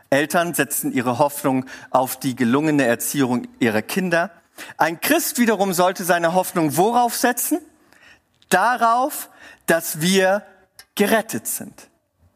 [0.09, 4.31] Eltern setzen ihre Hoffnung auf die gelungene Erziehung ihrer Kinder.
[4.77, 7.59] Ein Christ wiederum sollte seine Hoffnung worauf setzen?
[8.49, 9.29] Darauf,
[9.65, 10.45] dass wir
[10.95, 11.89] gerettet sind.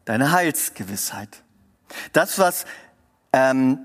[0.04, 1.42] Deine Heilsgewissheit.
[2.12, 2.64] Das, was
[3.32, 3.78] ähm,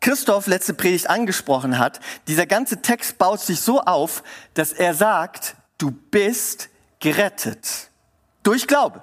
[0.00, 4.22] Christoph letzte Predigt angesprochen hat, dieser ganze Text baut sich so auf,
[4.54, 6.68] dass er sagt, du bist
[7.00, 7.90] gerettet.
[8.42, 9.02] Durch Glaube.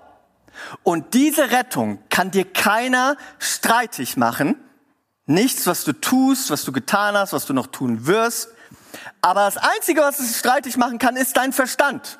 [0.83, 4.55] Und diese Rettung kann dir keiner streitig machen.
[5.25, 8.49] Nichts, was du tust, was du getan hast, was du noch tun wirst.
[9.21, 12.19] Aber das Einzige, was es streitig machen kann, ist dein Verstand.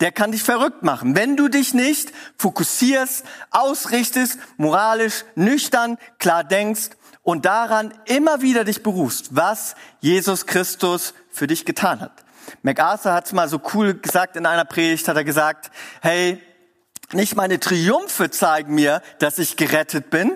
[0.00, 6.90] Der kann dich verrückt machen, wenn du dich nicht fokussierst, ausrichtest, moralisch, nüchtern, klar denkst
[7.22, 12.12] und daran immer wieder dich berufst, was Jesus Christus für dich getan hat.
[12.62, 15.70] MacArthur hat es mal so cool gesagt in einer Predigt, hat er gesagt,
[16.02, 16.42] hey,
[17.12, 20.32] nicht meine Triumphe zeigen mir, dass ich gerettet bin,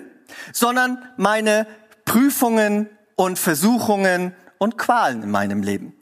[0.53, 1.66] sondern meine
[2.05, 5.95] Prüfungen und Versuchungen und Qualen in meinem Leben.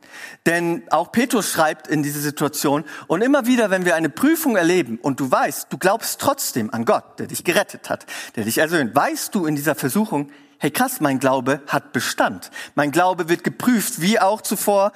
[0.46, 4.98] Denn auch Petrus schreibt in diese Situation, und immer wieder, wenn wir eine Prüfung erleben
[4.98, 8.94] und du weißt, du glaubst trotzdem an Gott, der dich gerettet hat, der dich ersöhnt,
[8.94, 12.50] weißt du in dieser Versuchung, hey krass, mein Glaube hat Bestand.
[12.74, 14.92] Mein Glaube wird geprüft, wie auch zuvor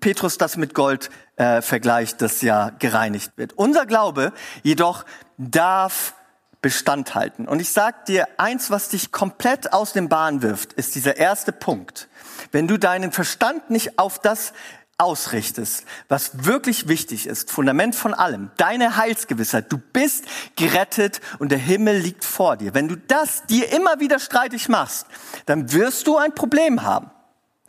[0.00, 3.52] Petrus das mit Gold äh, vergleicht, das ja gereinigt wird.
[3.54, 5.04] Unser Glaube jedoch
[5.36, 6.14] darf
[6.62, 7.46] Bestand halten.
[7.46, 11.52] Und ich sag dir, eins, was dich komplett aus dem Bahn wirft, ist dieser erste
[11.52, 12.08] Punkt.
[12.54, 14.52] Wenn du deinen Verstand nicht auf das
[14.96, 21.58] ausrichtest, was wirklich wichtig ist, Fundament von allem, deine Heilsgewissheit, du bist gerettet und der
[21.58, 22.72] Himmel liegt vor dir.
[22.72, 25.08] Wenn du das dir immer wieder streitig machst,
[25.46, 27.10] dann wirst du ein Problem haben.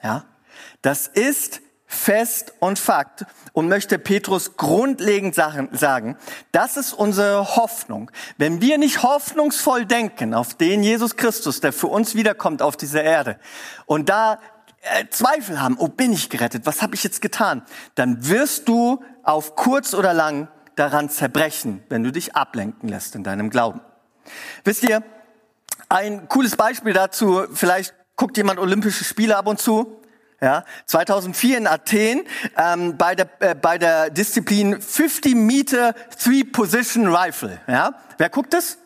[0.03, 0.23] Ja?
[0.83, 6.17] Das ist fest und Fakt und möchte Petrus grundlegend sagen,
[6.51, 8.11] das ist unsere Hoffnung.
[8.37, 13.03] Wenn wir nicht hoffnungsvoll denken auf den Jesus Christus, der für uns wiederkommt auf dieser
[13.03, 13.39] Erde
[13.87, 14.39] und da
[14.85, 17.63] äh, Zweifel haben, oh bin ich gerettet, was habe ich jetzt getan,
[17.95, 23.23] dann wirst du auf kurz oder lang daran zerbrechen, wenn du dich ablenken lässt in
[23.23, 23.81] deinem Glauben.
[24.63, 25.03] Wisst ihr,
[25.89, 30.01] ein cooles Beispiel dazu, vielleicht guckt jemand Olympische Spiele ab und zu,
[30.41, 32.23] ja, 2004 in Athen
[32.57, 37.59] ähm, bei, der, äh, bei der Disziplin 50 Meter Three Position Rifle.
[37.67, 38.77] Ja, wer guckt das?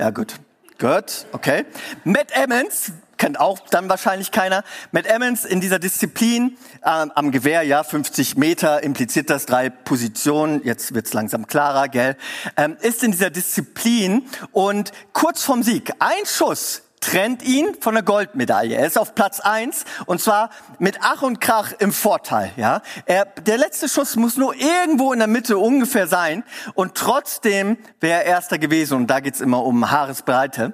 [0.00, 0.34] Ja, gut.
[0.78, 1.64] Gut, okay.
[2.02, 2.90] Matt Emmons,
[3.22, 4.64] kennt auch dann wahrscheinlich keiner.
[4.90, 10.60] Matt Emmons in dieser Disziplin ähm, am Gewehr, ja, 50 Meter, impliziert das drei Positionen,
[10.64, 12.16] jetzt wird's langsam klarer, gell,
[12.56, 18.02] ähm, ist in dieser Disziplin und kurz vorm Sieg, ein Schuss trennt ihn von der
[18.02, 18.74] Goldmedaille.
[18.74, 22.50] Er ist auf Platz eins und zwar mit Ach und Krach im Vorteil.
[22.56, 26.42] Ja, er, der letzte Schuss muss nur irgendwo in der Mitte ungefähr sein
[26.74, 30.72] und trotzdem wäre er Erster gewesen und da geht's immer um Haaresbreite.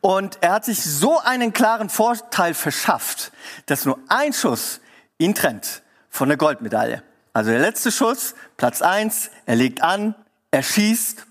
[0.00, 3.32] Und er hat sich so einen klaren Vorteil verschafft,
[3.66, 4.80] dass nur ein Schuss
[5.18, 7.02] ihn trennt von der Goldmedaille.
[7.32, 10.14] Also der letzte Schuss, Platz eins, er legt an,
[10.50, 11.26] er schießt,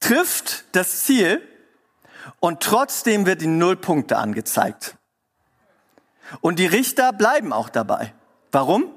[0.00, 1.42] trifft das Ziel
[2.40, 4.96] und trotzdem wird ihm null Punkte angezeigt.
[6.40, 8.12] Und die Richter bleiben auch dabei.
[8.52, 8.92] Warum?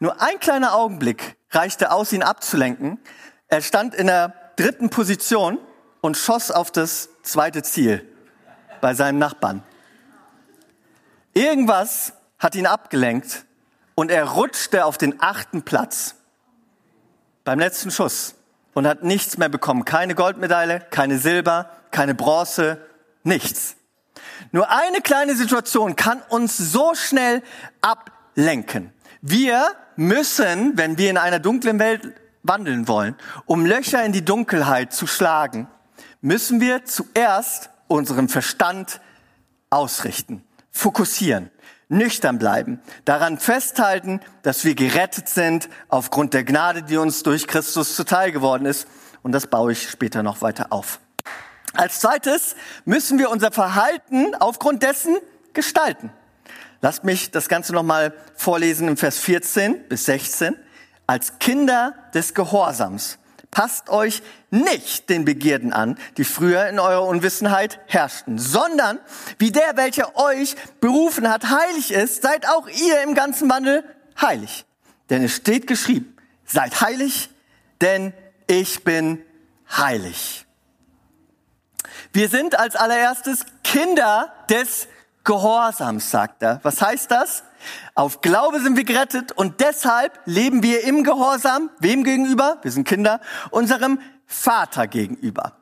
[0.00, 2.98] Nur ein kleiner Augenblick reichte aus, ihn abzulenken.
[3.48, 5.58] Er stand in der dritten Position
[6.04, 8.06] und schoss auf das zweite Ziel
[8.82, 9.62] bei seinem Nachbarn.
[11.32, 13.46] Irgendwas hat ihn abgelenkt
[13.94, 16.16] und er rutschte auf den achten Platz
[17.42, 18.34] beim letzten Schuss
[18.74, 19.86] und hat nichts mehr bekommen.
[19.86, 22.86] Keine Goldmedaille, keine Silber, keine Bronze,
[23.22, 23.76] nichts.
[24.52, 27.42] Nur eine kleine Situation kann uns so schnell
[27.80, 28.92] ablenken.
[29.22, 32.12] Wir müssen, wenn wir in einer dunklen Welt
[32.42, 35.66] wandeln wollen, um Löcher in die Dunkelheit zu schlagen,
[36.20, 39.00] müssen wir zuerst unseren Verstand
[39.70, 41.50] ausrichten, fokussieren,
[41.88, 47.94] nüchtern bleiben, daran festhalten, dass wir gerettet sind aufgrund der Gnade, die uns durch Christus
[47.94, 48.86] zuteil geworden ist.
[49.22, 51.00] Und das baue ich später noch weiter auf.
[51.72, 55.16] Als zweites müssen wir unser Verhalten aufgrund dessen
[55.52, 56.12] gestalten.
[56.80, 60.54] Lasst mich das Ganze nochmal vorlesen im Vers 14 bis 16.
[61.06, 63.18] Als Kinder des Gehorsams
[63.54, 68.98] passt euch nicht den Begierden an, die früher in eurer Unwissenheit herrschten, sondern
[69.38, 73.82] wie der, welcher euch berufen hat, heilig ist, seid auch ihr im ganzen Wandel
[74.20, 74.66] heilig.
[75.08, 76.14] Denn es steht geschrieben,
[76.44, 77.30] seid heilig,
[77.80, 78.12] denn
[78.46, 79.22] ich bin
[79.70, 80.44] heilig.
[82.12, 84.88] Wir sind als allererstes Kinder des
[85.24, 86.60] Gehorsams, sagt er.
[86.62, 87.44] Was heißt das?
[87.94, 91.70] Auf Glaube sind wir gerettet und deshalb leben wir im Gehorsam.
[91.78, 92.58] Wem gegenüber?
[92.62, 93.20] Wir sind Kinder.
[93.50, 95.52] Unserem Vater gegenüber.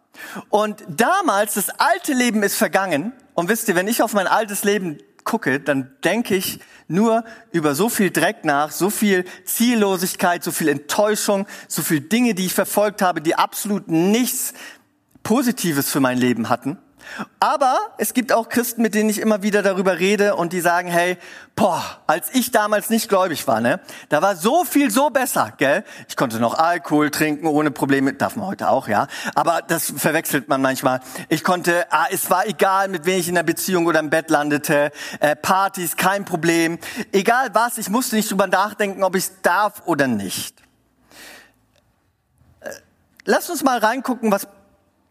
[0.50, 3.12] Und damals, das alte Leben ist vergangen.
[3.34, 7.74] Und wisst ihr, wenn ich auf mein altes Leben gucke, dann denke ich nur über
[7.74, 12.54] so viel Dreck nach, so viel Ziellosigkeit, so viel Enttäuschung, so viel Dinge, die ich
[12.54, 14.52] verfolgt habe, die absolut nichts
[15.22, 16.78] Positives für mein Leben hatten.
[17.40, 20.88] Aber es gibt auch Christen, mit denen ich immer wieder darüber rede und die sagen,
[20.88, 21.18] hey,
[21.56, 25.84] boah, als ich damals nicht gläubig war, ne, da war so viel so besser, gell?
[26.08, 29.06] Ich konnte noch Alkohol trinken ohne Probleme, darf man heute auch, ja.
[29.34, 31.00] Aber das verwechselt man manchmal.
[31.28, 34.30] Ich konnte, ah, es war egal, mit wem ich in der Beziehung oder im Bett
[34.30, 36.78] landete, äh, Partys, kein Problem.
[37.12, 40.60] Egal was, ich musste nicht drüber nachdenken, ob ich darf oder nicht.
[42.60, 42.70] Äh,
[43.24, 44.46] lass uns mal reingucken, was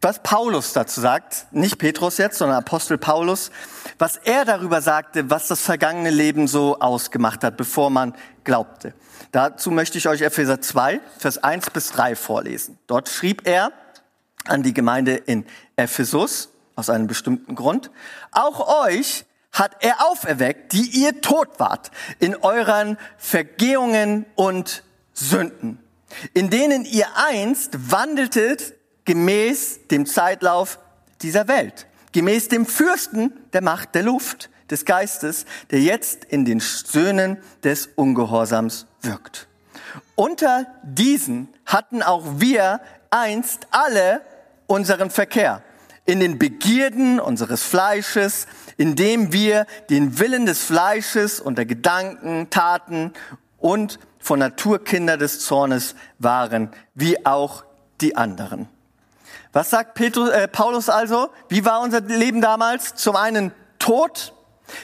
[0.02, 3.52] was Paulus dazu sagt, nicht Petrus jetzt, sondern Apostel Paulus,
[3.98, 8.94] was er darüber sagte, was das vergangene Leben so ausgemacht hat, bevor man glaubte.
[9.30, 12.78] Dazu möchte ich euch Epheser 2, Vers 1 bis 3 vorlesen.
[12.88, 13.72] Dort schrieb er
[14.44, 17.90] an die Gemeinde in Ephesus, aus einem bestimmten Grund,
[18.32, 25.78] auch euch hat er auferweckt, die ihr tot wart, in euren Vergehungen und Sünden,
[26.34, 30.78] in denen ihr einst wandeltet gemäß dem Zeitlauf
[31.22, 36.58] dieser Welt, gemäß dem Fürsten der Macht der Luft, des Geistes, der jetzt in den
[36.58, 39.46] Söhnen des Ungehorsams wirkt.
[40.16, 44.22] Unter diesen hatten auch wir einst alle
[44.66, 45.62] unseren Verkehr
[46.04, 53.12] in den Begierden unseres Fleisches, indem wir den Willen des Fleisches und der Gedanken, Taten
[53.58, 57.64] und von Naturkinder des Zornes waren, wie auch
[58.00, 58.68] die anderen.
[59.52, 61.30] Was sagt Petrus, äh, Paulus also?
[61.48, 62.94] Wie war unser Leben damals?
[62.94, 64.32] Zum einen tot,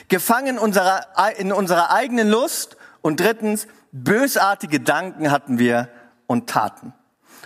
[0.07, 5.89] gefangen unserer, in unserer eigenen Lust und drittens bösartige Gedanken hatten wir
[6.27, 6.93] und taten.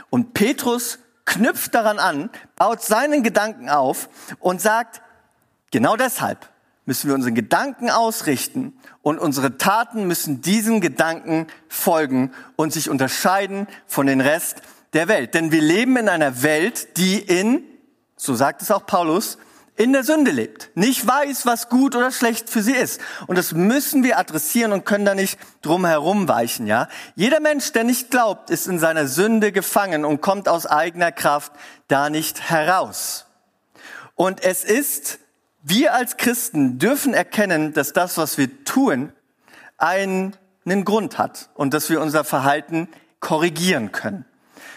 [0.10, 4.10] Und Petrus knüpft daran an, baut seinen Gedanken auf
[4.40, 5.02] und sagt,
[5.72, 6.50] genau deshalb
[6.86, 13.68] müssen wir unsere Gedanken ausrichten und unsere Taten müssen diesem Gedanken folgen und sich unterscheiden
[13.88, 14.62] von den Rest
[14.94, 15.34] der Welt.
[15.34, 17.64] Denn wir leben in einer Welt, die in,
[18.16, 19.38] so sagt es auch Paulus,
[19.76, 23.02] in der Sünde lebt, nicht weiß, was gut oder schlecht für sie ist.
[23.26, 26.88] Und das müssen wir adressieren und können da nicht drum herum weichen, ja.
[27.16, 31.54] Jeder Mensch, der nicht glaubt, ist in seiner Sünde gefangen und kommt aus eigener Kraft
[31.88, 33.26] da nicht heraus.
[34.14, 35.18] Und es ist,
[35.64, 39.12] wir als Christen dürfen erkennen, dass das, was wir tun,
[39.80, 44.26] einen, einen Grund hat und dass wir unser Verhalten korrigieren können.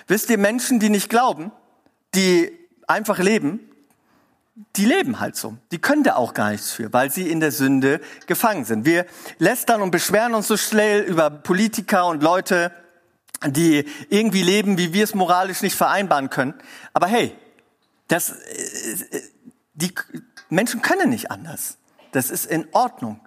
[0.07, 1.53] Wisst ihr, Menschen, die nicht glauben,
[2.14, 2.53] die
[2.87, 3.61] einfach leben,
[4.77, 5.57] die leben halt so.
[5.71, 8.87] Die können da auch gar nichts für, weil sie in der Sünde gefangen sind.
[8.87, 9.07] Wir
[9.38, 12.73] lästern und beschweren uns so schnell über Politiker und Leute,
[13.45, 16.55] die irgendwie leben, wie wir es moralisch nicht vereinbaren können.
[16.95, 17.37] Aber hey,
[18.09, 19.23] das, äh,
[19.75, 19.92] die
[20.49, 21.77] Menschen können nicht anders.
[22.12, 23.21] Das ist in Ordnung.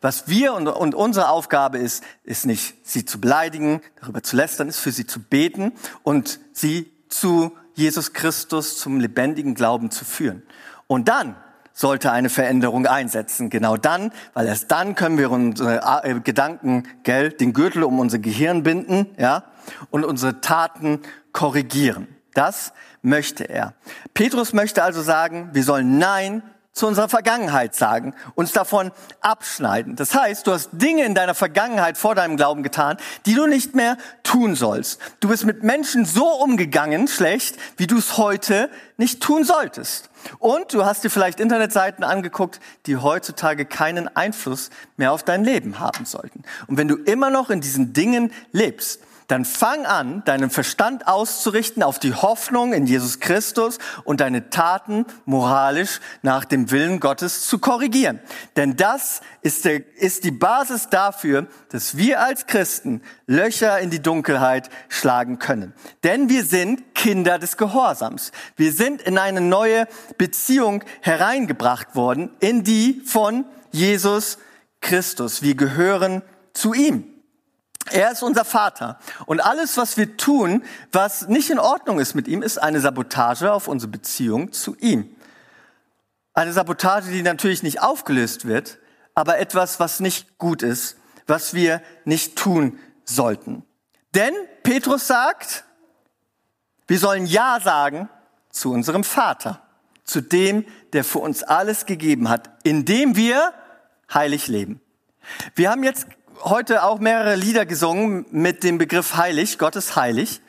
[0.00, 4.68] Was wir und, und unsere Aufgabe ist, ist nicht, sie zu beleidigen, darüber zu lästern,
[4.68, 10.42] ist für sie zu beten und sie zu Jesus Christus, zum lebendigen Glauben zu führen.
[10.86, 11.36] Und dann
[11.76, 13.50] sollte eine Veränderung einsetzen.
[13.50, 18.18] Genau dann, weil erst dann können wir unsere äh, Gedanken, gell, den Gürtel um unser
[18.18, 19.44] Gehirn binden, ja,
[19.90, 21.00] und unsere Taten
[21.32, 22.08] korrigieren.
[22.32, 23.74] Das möchte er.
[24.14, 26.42] Petrus möchte also sagen, wir sollen Nein
[26.76, 29.96] zu unserer Vergangenheit sagen, uns davon abschneiden.
[29.96, 33.74] Das heißt, du hast Dinge in deiner Vergangenheit vor deinem Glauben getan, die du nicht
[33.74, 35.00] mehr tun sollst.
[35.20, 40.10] Du bist mit Menschen so umgegangen, schlecht, wie du es heute nicht tun solltest.
[40.38, 45.78] Und du hast dir vielleicht Internetseiten angeguckt, die heutzutage keinen Einfluss mehr auf dein Leben
[45.78, 46.42] haben sollten.
[46.66, 51.82] Und wenn du immer noch in diesen Dingen lebst, dann fang an, deinen Verstand auszurichten
[51.82, 57.58] auf die Hoffnung in Jesus Christus und deine Taten moralisch nach dem Willen Gottes zu
[57.58, 58.20] korrigieren.
[58.56, 64.02] Denn das ist, der, ist die Basis dafür, dass wir als Christen Löcher in die
[64.02, 65.72] Dunkelheit schlagen können.
[66.04, 68.32] Denn wir sind Kinder des Gehorsams.
[68.56, 69.86] Wir sind in eine neue
[70.18, 74.38] Beziehung hereingebracht worden, in die von Jesus
[74.80, 75.42] Christus.
[75.42, 77.15] Wir gehören zu ihm.
[77.90, 78.98] Er ist unser Vater.
[79.26, 83.52] Und alles, was wir tun, was nicht in Ordnung ist mit ihm, ist eine Sabotage
[83.52, 85.14] auf unsere Beziehung zu ihm.
[86.34, 88.78] Eine Sabotage, die natürlich nicht aufgelöst wird,
[89.14, 90.96] aber etwas, was nicht gut ist,
[91.26, 93.64] was wir nicht tun sollten.
[94.14, 95.64] Denn Petrus sagt,
[96.86, 98.08] wir sollen Ja sagen
[98.50, 99.62] zu unserem Vater,
[100.04, 103.52] zu dem, der für uns alles gegeben hat, indem wir
[104.12, 104.80] heilig leben.
[105.54, 106.06] Wir haben jetzt
[106.42, 110.40] heute auch mehrere Lieder gesungen mit dem Begriff heilig, Gott ist heilig.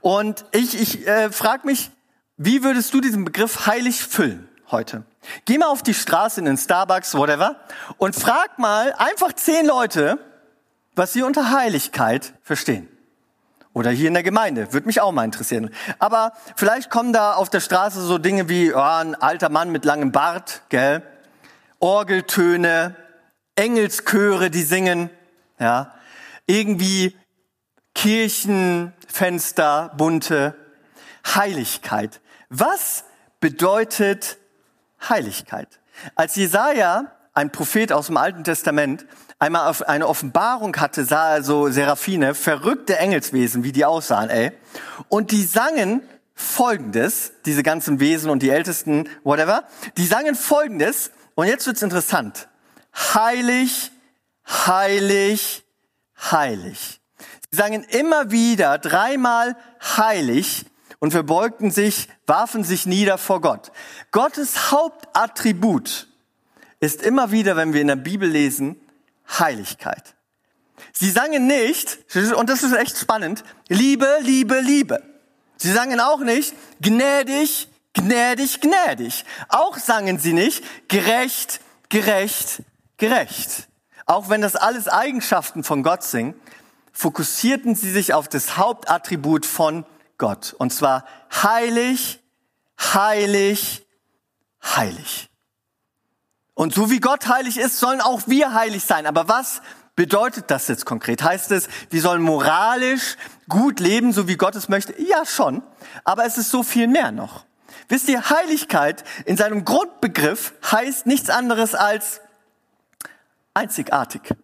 [0.00, 1.90] Und ich, ich äh, frage mich,
[2.36, 5.04] wie würdest du diesen Begriff heilig füllen heute?
[5.44, 7.56] Geh mal auf die Straße in den Starbucks, whatever,
[7.98, 10.18] und frag mal einfach zehn Leute,
[10.94, 12.88] was sie unter Heiligkeit verstehen.
[13.72, 15.70] Oder hier in der Gemeinde, würde mich auch mal interessieren.
[15.98, 19.84] Aber vielleicht kommen da auf der Straße so Dinge wie oh, ein alter Mann mit
[19.84, 21.02] langem Bart, gell?
[21.78, 22.96] Orgeltöne,
[23.54, 25.10] Engelschöre, die singen,
[25.58, 25.94] ja,
[26.46, 27.16] irgendwie
[27.94, 30.54] Kirchenfenster, bunte
[31.26, 32.20] Heiligkeit.
[32.48, 33.04] Was
[33.40, 34.38] bedeutet
[35.08, 35.80] Heiligkeit?
[36.14, 39.06] Als Jesaja, ein Prophet aus dem Alten Testament,
[39.38, 44.52] einmal auf eine Offenbarung hatte, sah er so Seraphine, verrückte Engelswesen, wie die aussahen, ey.
[45.08, 46.02] Und die sangen
[46.34, 49.64] Folgendes, diese ganzen Wesen und die Ältesten, whatever,
[49.96, 52.48] die sangen Folgendes, und jetzt wird's interessant.
[52.94, 53.90] Heilig,
[54.48, 55.64] heilig,
[56.30, 57.00] heilig.
[57.50, 60.66] Sie sangen immer wieder dreimal heilig
[60.98, 63.72] und verbeugten sich, warfen sich nieder vor Gott.
[64.10, 66.08] Gottes Hauptattribut
[66.80, 68.80] ist immer wieder, wenn wir in der Bibel lesen,
[69.38, 70.14] Heiligkeit.
[70.92, 71.98] Sie sangen nicht,
[72.36, 75.02] und das ist echt spannend, Liebe, Liebe, Liebe.
[75.56, 79.24] Sie sangen auch nicht gnädig, gnädig, gnädig.
[79.48, 82.62] Auch sangen sie nicht gerecht, gerecht,
[82.96, 83.68] gerecht.
[84.08, 86.34] Auch wenn das alles Eigenschaften von Gott sind,
[86.92, 89.84] fokussierten sie sich auf das Hauptattribut von
[90.16, 90.56] Gott.
[90.58, 92.18] Und zwar heilig,
[92.80, 93.86] heilig,
[94.64, 95.28] heilig.
[96.54, 99.06] Und so wie Gott heilig ist, sollen auch wir heilig sein.
[99.06, 99.60] Aber was
[99.94, 101.22] bedeutet das jetzt konkret?
[101.22, 103.16] Heißt es, wir sollen moralisch
[103.46, 104.94] gut leben, so wie Gott es möchte?
[105.02, 105.62] Ja, schon.
[106.04, 107.44] Aber es ist so viel mehr noch.
[107.88, 112.22] Wisst ihr, Heiligkeit in seinem Grundbegriff heißt nichts anderes als
[113.54, 114.34] einzigartig,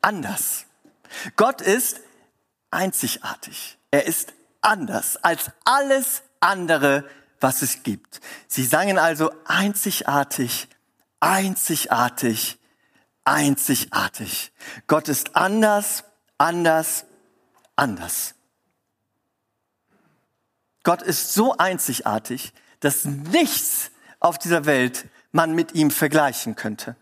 [0.00, 0.66] anders.
[1.36, 2.00] Gott ist
[2.70, 3.78] einzigartig.
[3.90, 7.08] Er ist anders als alles andere,
[7.40, 8.20] was es gibt.
[8.48, 10.68] Sie sangen also einzigartig,
[11.20, 12.58] einzigartig,
[13.24, 14.52] einzigartig.
[14.86, 16.04] Gott ist anders,
[16.38, 17.04] anders,
[17.76, 18.34] anders.
[20.84, 26.96] Gott ist so einzigartig, dass nichts auf dieser Welt man mit ihm vergleichen könnte.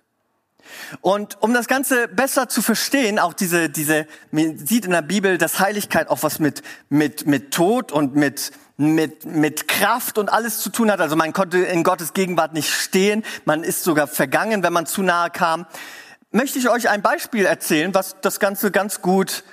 [1.00, 5.38] Und um das Ganze besser zu verstehen, auch diese, diese, man sieht in der Bibel,
[5.38, 10.60] dass Heiligkeit auch was mit, mit, mit Tod und mit, mit, mit Kraft und alles
[10.60, 11.00] zu tun hat.
[11.00, 13.24] Also man konnte in Gottes Gegenwart nicht stehen.
[13.44, 15.66] Man ist sogar vergangen, wenn man zu nahe kam.
[16.30, 19.44] Möchte ich euch ein Beispiel erzählen, was das Ganze ganz gut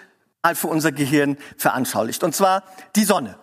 [0.54, 2.24] für unser Gehirn veranschaulicht.
[2.24, 2.64] Und zwar
[2.96, 3.38] die Sonne.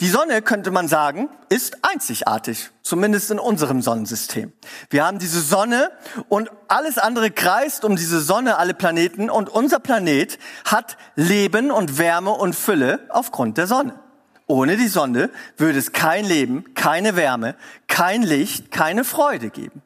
[0.00, 4.52] Die Sonne, könnte man sagen, ist einzigartig, zumindest in unserem Sonnensystem.
[4.90, 5.90] Wir haben diese Sonne
[6.28, 11.96] und alles andere kreist um diese Sonne, alle Planeten und unser Planet hat Leben und
[11.96, 13.98] Wärme und Fülle aufgrund der Sonne.
[14.46, 17.56] Ohne die Sonne würde es kein Leben, keine Wärme,
[17.88, 19.82] kein Licht, keine Freude geben.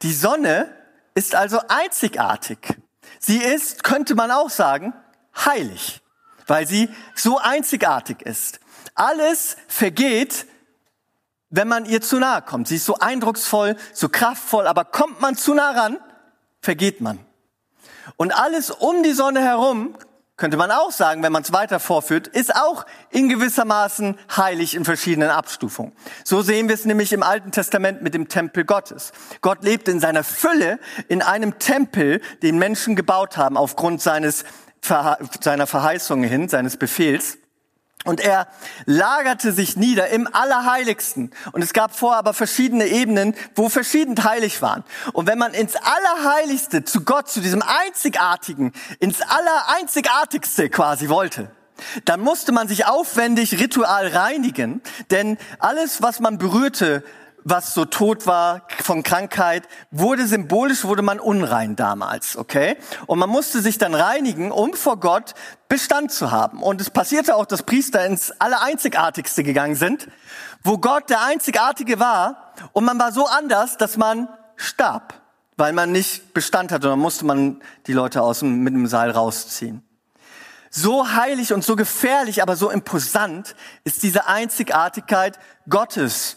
[0.00, 0.74] Die Sonne
[1.14, 2.58] ist also einzigartig.
[3.18, 4.94] Sie ist, könnte man auch sagen,
[5.36, 6.00] heilig,
[6.46, 8.60] weil sie so einzigartig ist.
[8.98, 10.46] Alles vergeht,
[11.50, 12.66] wenn man ihr zu nahe kommt.
[12.66, 15.98] Sie ist so eindrucksvoll, so kraftvoll, aber kommt man zu nah ran,
[16.60, 17.20] vergeht man.
[18.16, 19.96] Und alles um die Sonne herum
[20.36, 24.84] könnte man auch sagen, wenn man es weiter vorführt, ist auch in gewissermaßen heilig in
[24.84, 25.92] verschiedenen Abstufungen.
[26.24, 29.12] So sehen wir es nämlich im Alten Testament mit dem Tempel Gottes.
[29.42, 34.44] Gott lebt in seiner Fülle in einem Tempel, den Menschen gebaut haben aufgrund seines,
[35.40, 37.38] seiner Verheißungen hin, seines Befehls.
[38.04, 38.46] Und er
[38.86, 41.32] lagerte sich nieder im Allerheiligsten.
[41.52, 44.84] Und es gab vorher aber verschiedene Ebenen, wo verschieden heilig waren.
[45.12, 51.50] Und wenn man ins Allerheiligste zu Gott, zu diesem Einzigartigen, ins Allereinzigartigste quasi wollte,
[52.04, 54.80] dann musste man sich aufwendig ritual reinigen,
[55.10, 57.04] denn alles, was man berührte,
[57.50, 62.76] was so tot war von Krankheit, wurde symbolisch, wurde man unrein damals, okay?
[63.06, 65.34] Und man musste sich dann reinigen, um vor Gott
[65.68, 66.62] Bestand zu haben.
[66.62, 70.08] Und es passierte auch, dass Priester ins Allereinzigartigste gegangen sind,
[70.62, 75.14] wo Gott der Einzigartige war und man war so anders, dass man starb,
[75.56, 76.88] weil man nicht Bestand hatte.
[76.88, 79.82] Und dann musste man die Leute aus dem, mit dem Seil rausziehen.
[80.70, 85.38] So heilig und so gefährlich, aber so imposant ist diese Einzigartigkeit
[85.68, 86.36] Gottes.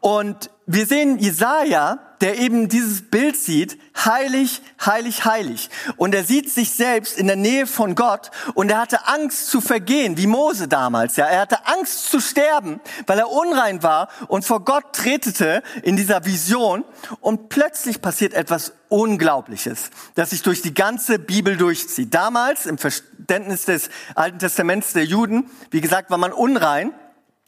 [0.00, 5.70] Und wir sehen Jesaja, der eben dieses Bild sieht, heilig, heilig, heilig.
[5.96, 9.60] Und er sieht sich selbst in der Nähe von Gott und er hatte Angst zu
[9.60, 11.26] vergehen, wie Mose damals, ja.
[11.26, 16.24] Er hatte Angst zu sterben, weil er unrein war und vor Gott tretete in dieser
[16.24, 16.84] Vision
[17.20, 22.14] und plötzlich passiert etwas Unglaubliches, das sich durch die ganze Bibel durchzieht.
[22.14, 26.92] Damals im Verständnis des Alten Testaments der Juden, wie gesagt, war man unrein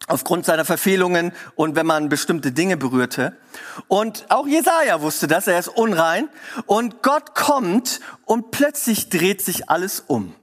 [0.07, 3.37] aufgrund seiner Verfehlungen und wenn man bestimmte Dinge berührte.
[3.89, 6.29] Und auch Jesaja wusste das, er ist unrein.
[6.67, 10.35] Und Gott kommt und plötzlich dreht sich alles um.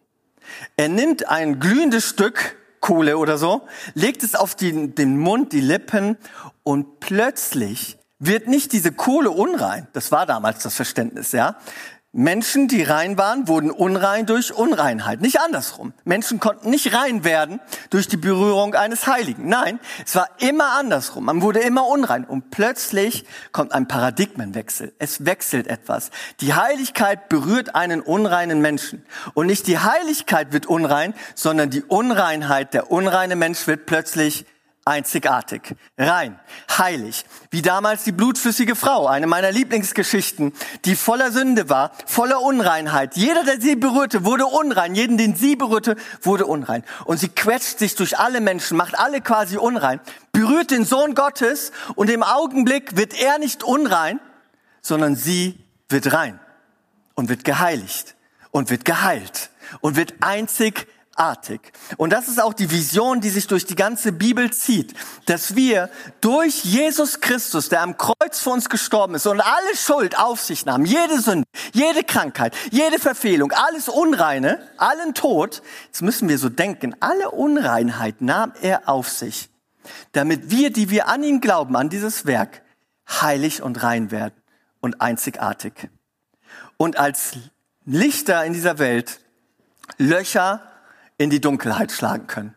[0.78, 5.62] Er nimmt ein glühendes Stück Kohle oder so, legt es auf die, den Mund, die
[5.62, 6.18] Lippen
[6.64, 9.88] und plötzlich wird nicht diese Kohle unrein.
[9.94, 11.58] Das war damals das Verständnis, ja.
[12.14, 15.22] Menschen, die rein waren, wurden unrein durch Unreinheit.
[15.22, 15.94] Nicht andersrum.
[16.04, 19.48] Menschen konnten nicht rein werden durch die Berührung eines Heiligen.
[19.48, 21.24] Nein, es war immer andersrum.
[21.24, 22.26] Man wurde immer unrein.
[22.26, 24.94] Und plötzlich kommt ein Paradigmenwechsel.
[25.00, 26.12] Es wechselt etwas.
[26.42, 29.06] Die Heiligkeit berührt einen unreinen Menschen.
[29.34, 34.46] Und nicht die Heiligkeit wird unrein, sondern die Unreinheit, der unreine Mensch wird plötzlich
[34.84, 36.40] einzigartig, rein,
[36.78, 40.54] heilig, wie damals die blutflüssige Frau, eine meiner Lieblingsgeschichten,
[40.86, 43.16] die voller Sünde war, voller Unreinheit.
[43.16, 44.96] Jeder, der sie berührte, wurde unrein.
[44.96, 46.84] Jeden, den sie berührte, wurde unrein.
[47.06, 50.00] Und sie quetscht sich durch alle Menschen, macht alle quasi unrein,
[50.32, 54.20] berührt den Sohn Gottes und im Augenblick wird er nicht unrein,
[54.82, 56.40] sondern sie wird rein
[57.14, 58.16] und wird geheiligt
[58.50, 59.52] und wird geheilt
[59.82, 60.88] und wird einzig
[61.22, 61.72] artig.
[61.98, 64.96] Und das ist auch die Vision, die sich durch die ganze Bibel zieht,
[65.28, 70.18] dass wir durch Jesus Christus, der am Kreuz für uns gestorben ist und alle Schuld
[70.18, 76.28] auf sich nahm, jede Sünde, jede Krankheit, jede Verfehlung, alles Unreine, allen Tod, jetzt müssen
[76.28, 79.50] wir so denken, alle Unreinheit nahm er auf sich,
[80.14, 82.64] damit wir, die wir an ihn glauben, an dieses Werk,
[83.08, 84.34] heilig und rein werden
[84.80, 85.90] und einzigartig.
[86.78, 87.34] Und als
[87.86, 89.20] Lichter in dieser Welt
[89.98, 90.71] Löcher
[91.22, 92.56] in die Dunkelheit schlagen können.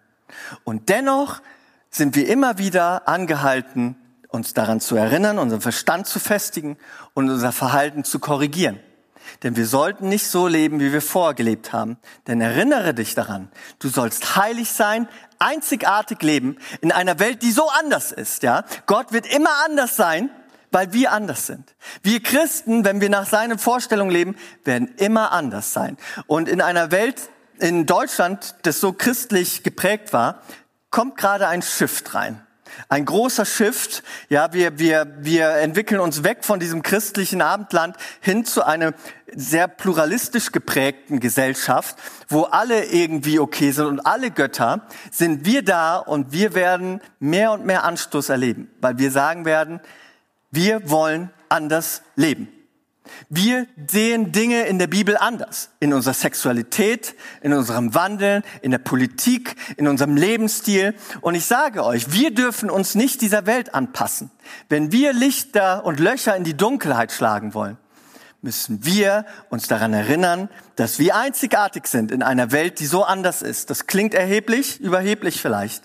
[0.65, 1.41] Und dennoch
[1.91, 3.97] sind wir immer wieder angehalten,
[4.29, 6.77] uns daran zu erinnern, unseren Verstand zu festigen
[7.15, 8.81] und unser Verhalten zu korrigieren.
[9.43, 11.97] Denn wir sollten nicht so leben, wie wir vorgelebt haben.
[12.27, 13.49] Denn erinnere dich daran,
[13.79, 15.09] du sollst heilig sein,
[15.39, 18.65] einzigartig leben in einer Welt, die so anders ist, ja?
[18.87, 20.31] Gott wird immer anders sein,
[20.71, 21.75] weil wir anders sind.
[22.03, 25.97] Wir Christen, wenn wir nach seinen Vorstellungen leben, werden immer anders sein.
[26.27, 30.43] Und in einer Welt, in Deutschland, das so christlich geprägt war,
[30.91, 32.45] kommt gerade ein Shift rein.
[32.89, 34.03] Ein großer Shift.
[34.29, 38.95] Ja, wir, wir, wir entwickeln uns weg von diesem christlichen Abendland hin zu einer
[39.35, 41.97] sehr pluralistisch geprägten Gesellschaft,
[42.29, 47.53] wo alle irgendwie okay sind und alle Götter sind wir da und wir werden mehr
[47.53, 49.81] und mehr Anstoß erleben, weil wir sagen werden,
[50.51, 52.49] wir wollen anders leben.
[53.29, 55.71] Wir sehen Dinge in der Bibel anders.
[55.81, 60.95] In unserer Sexualität, in unserem Wandeln, in der Politik, in unserem Lebensstil.
[61.21, 64.31] Und ich sage euch, wir dürfen uns nicht dieser Welt anpassen.
[64.69, 67.77] Wenn wir Lichter und Löcher in die Dunkelheit schlagen wollen,
[68.43, 73.43] müssen wir uns daran erinnern, dass wir einzigartig sind in einer Welt, die so anders
[73.43, 73.71] ist.
[73.71, 75.83] Das klingt erheblich, überheblich vielleicht.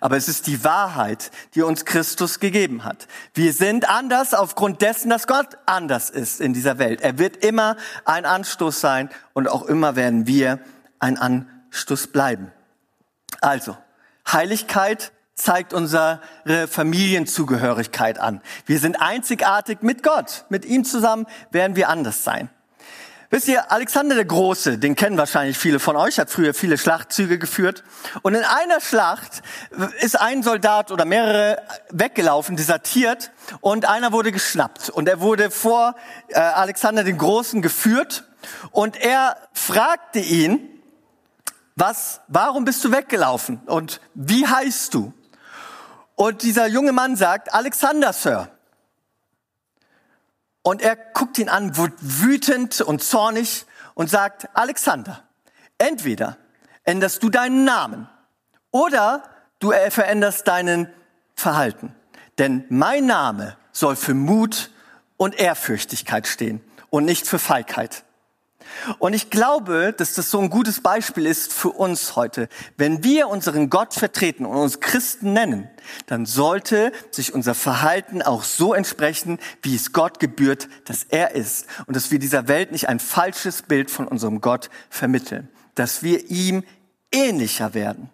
[0.00, 3.08] Aber es ist die Wahrheit, die uns Christus gegeben hat.
[3.34, 7.00] Wir sind anders aufgrund dessen, dass Gott anders ist in dieser Welt.
[7.00, 10.58] Er wird immer ein Anstoß sein und auch immer werden wir
[10.98, 12.52] ein Anstoß bleiben.
[13.40, 13.76] Also,
[14.30, 16.20] Heiligkeit zeigt unsere
[16.68, 18.42] Familienzugehörigkeit an.
[18.66, 20.44] Wir sind einzigartig mit Gott.
[20.48, 22.50] Mit ihm zusammen werden wir anders sein.
[23.30, 27.38] Wisst ihr, Alexander der Große, den kennen wahrscheinlich viele von euch, hat früher viele Schlachtzüge
[27.38, 27.84] geführt.
[28.22, 29.42] Und in einer Schlacht
[30.00, 31.60] ist ein Soldat oder mehrere
[31.90, 34.88] weggelaufen, desertiert, und einer wurde geschnappt.
[34.88, 35.94] Und er wurde vor
[36.28, 38.24] äh, Alexander den Großen geführt.
[38.70, 40.66] Und er fragte ihn,
[41.76, 43.60] was, warum bist du weggelaufen?
[43.66, 45.12] Und wie heißt du?
[46.14, 48.48] Und dieser junge Mann sagt, Alexander, Sir.
[50.68, 53.64] Und er guckt ihn an, wird wütend und zornig
[53.94, 55.22] und sagt, Alexander,
[55.78, 56.36] entweder
[56.84, 58.06] änderst du deinen Namen
[58.70, 59.22] oder
[59.60, 60.92] du veränderst deinen
[61.34, 61.94] Verhalten.
[62.36, 64.70] Denn mein Name soll für Mut
[65.16, 66.60] und Ehrfürchtigkeit stehen
[66.90, 68.04] und nicht für Feigheit.
[68.98, 72.48] Und ich glaube, dass das so ein gutes Beispiel ist für uns heute.
[72.76, 75.68] Wenn wir unseren Gott vertreten und uns Christen nennen,
[76.06, 81.66] dann sollte sich unser Verhalten auch so entsprechen, wie es Gott gebührt, dass er ist.
[81.86, 85.48] Und dass wir dieser Welt nicht ein falsches Bild von unserem Gott vermitteln.
[85.74, 86.64] Dass wir ihm
[87.12, 88.10] ähnlicher werden.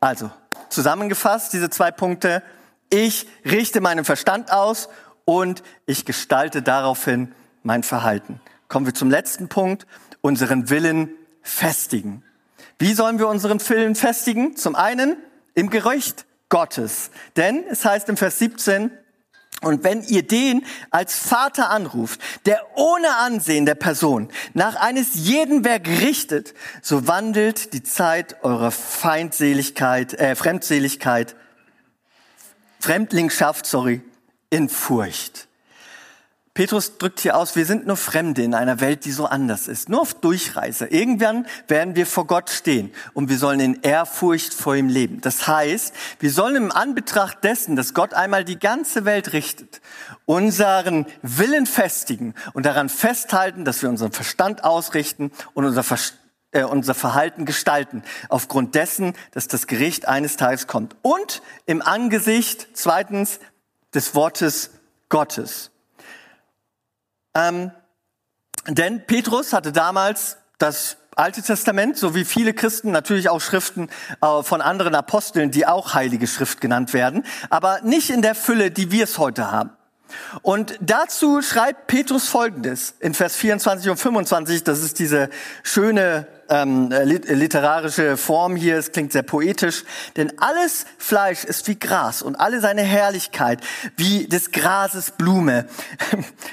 [0.00, 0.30] Also,
[0.68, 2.42] zusammengefasst, diese zwei Punkte.
[2.90, 4.88] Ich richte meinen Verstand aus
[5.24, 7.32] und ich gestalte daraufhin
[7.62, 8.40] mein Verhalten
[8.70, 9.86] kommen wir zum letzten Punkt,
[10.22, 11.10] unseren Willen
[11.42, 12.22] festigen.
[12.78, 14.56] Wie sollen wir unseren Willen festigen?
[14.56, 15.16] Zum einen
[15.54, 17.10] im Gerücht Gottes.
[17.36, 18.90] Denn es heißt im Vers 17,
[19.62, 25.64] und wenn ihr den als Vater anruft, der ohne Ansehen der Person nach eines jeden
[25.64, 31.36] Werk richtet, so wandelt die Zeit eurer Feindseligkeit, äh, Fremdseligkeit,
[32.78, 34.00] Fremdlingschaft, sorry,
[34.48, 35.49] in Furcht.
[36.52, 39.88] Petrus drückt hier aus, wir sind nur Fremde in einer Welt, die so anders ist.
[39.88, 40.86] Nur auf Durchreise.
[40.86, 45.20] Irgendwann werden wir vor Gott stehen und wir sollen in Ehrfurcht vor ihm leben.
[45.20, 49.80] Das heißt, wir sollen im Anbetracht dessen, dass Gott einmal die ganze Welt richtet,
[50.26, 56.14] unseren Willen festigen und daran festhalten, dass wir unseren Verstand ausrichten und unser, Verst
[56.50, 60.96] äh, unser Verhalten gestalten, aufgrund dessen, dass das Gericht eines Tages kommt.
[61.02, 63.38] Und im Angesicht, zweitens,
[63.94, 64.70] des Wortes
[65.08, 65.70] Gottes.
[67.34, 67.70] Ähm,
[68.66, 73.88] denn Petrus hatte damals das Alte Testament, so wie viele Christen, natürlich auch Schriften
[74.22, 78.70] äh, von anderen Aposteln, die auch Heilige Schrift genannt werden, aber nicht in der Fülle,
[78.70, 79.70] die wir es heute haben.
[80.42, 85.30] Und dazu schreibt Petrus Folgendes in Vers 24 und 25, das ist diese
[85.62, 89.84] schöne ähm, literarische Form hier, es klingt sehr poetisch,
[90.16, 93.60] denn alles Fleisch ist wie Gras und alle seine Herrlichkeit
[93.96, 95.66] wie des Grases Blume.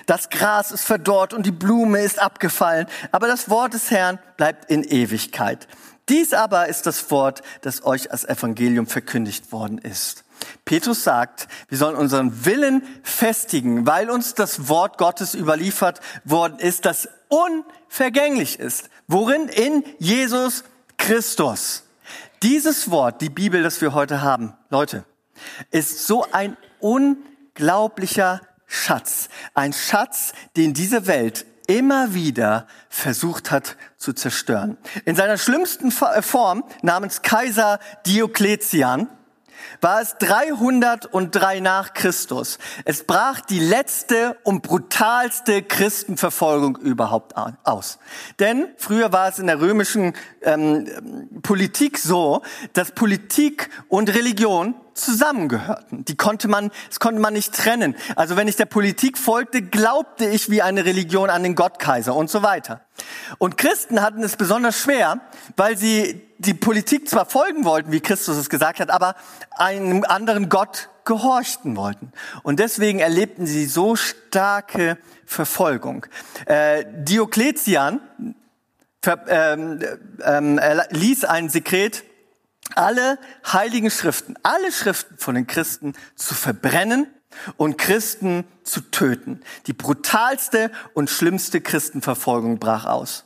[0.06, 4.72] Das Gras ist verdorrt und die Blume ist abgefallen, aber das Wort des Herrn bleibt
[4.72, 5.68] in Ewigkeit.
[6.08, 10.24] Dies aber ist das Wort, das euch als Evangelium verkündigt worden ist.
[10.66, 16.86] Petrus sagt, wir sollen unseren Willen festigen, weil uns das Wort Gottes überliefert worden ist,
[16.86, 18.90] das unvergänglich ist.
[19.08, 19.48] Worin?
[19.48, 20.64] In Jesus
[20.98, 21.84] Christus.
[22.44, 25.06] Dieses Wort, die Bibel, das wir heute haben, Leute,
[25.72, 29.30] ist so ein unglaublicher Schatz.
[29.54, 34.78] Ein Schatz, den diese Welt immer wieder versucht hat zu zerstören.
[35.06, 39.10] In seiner schlimmsten Form namens Kaiser Diokletian
[39.82, 42.58] war es 303 nach Christus.
[42.86, 47.34] Es brach die letzte und brutalste Christenverfolgung überhaupt
[47.64, 48.00] aus.
[48.40, 52.42] Denn früher war es in der römischen ähm, Politik so,
[52.74, 56.06] dass Politik und Religion zusammengehörten.
[56.06, 57.96] Die konnte man, das konnte man nicht trennen.
[58.16, 62.30] Also wenn ich der Politik folgte, glaubte ich wie eine Religion an den Gottkaiser und
[62.30, 62.82] so weiter.
[63.38, 65.22] Und Christen hatten es besonders schwer,
[65.56, 69.16] weil sie die Politik zwar folgen wollten, wie Christus es gesagt hat, aber
[69.52, 72.12] einem anderen Gott gehorchten wollten.
[72.44, 76.06] Und deswegen erlebten sie so starke Verfolgung.
[76.46, 78.02] Äh, Diokletian
[79.30, 79.80] ähm,
[80.24, 80.60] ähm,
[80.92, 82.04] ließ ein Sekret
[82.76, 83.18] alle
[83.52, 87.08] heiligen Schriften, alle Schriften von den Christen zu verbrennen
[87.56, 89.42] und Christen zu töten.
[89.68, 93.26] Die brutalste und schlimmste Christenverfolgung brach aus.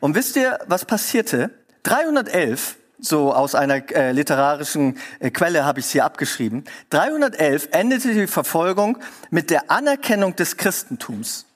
[0.00, 1.50] Und wisst ihr, was passierte?
[1.82, 8.14] 311, so aus einer äh, literarischen äh, Quelle habe ich es hier abgeschrieben, 311 endete
[8.14, 8.98] die Verfolgung
[9.30, 11.46] mit der Anerkennung des Christentums.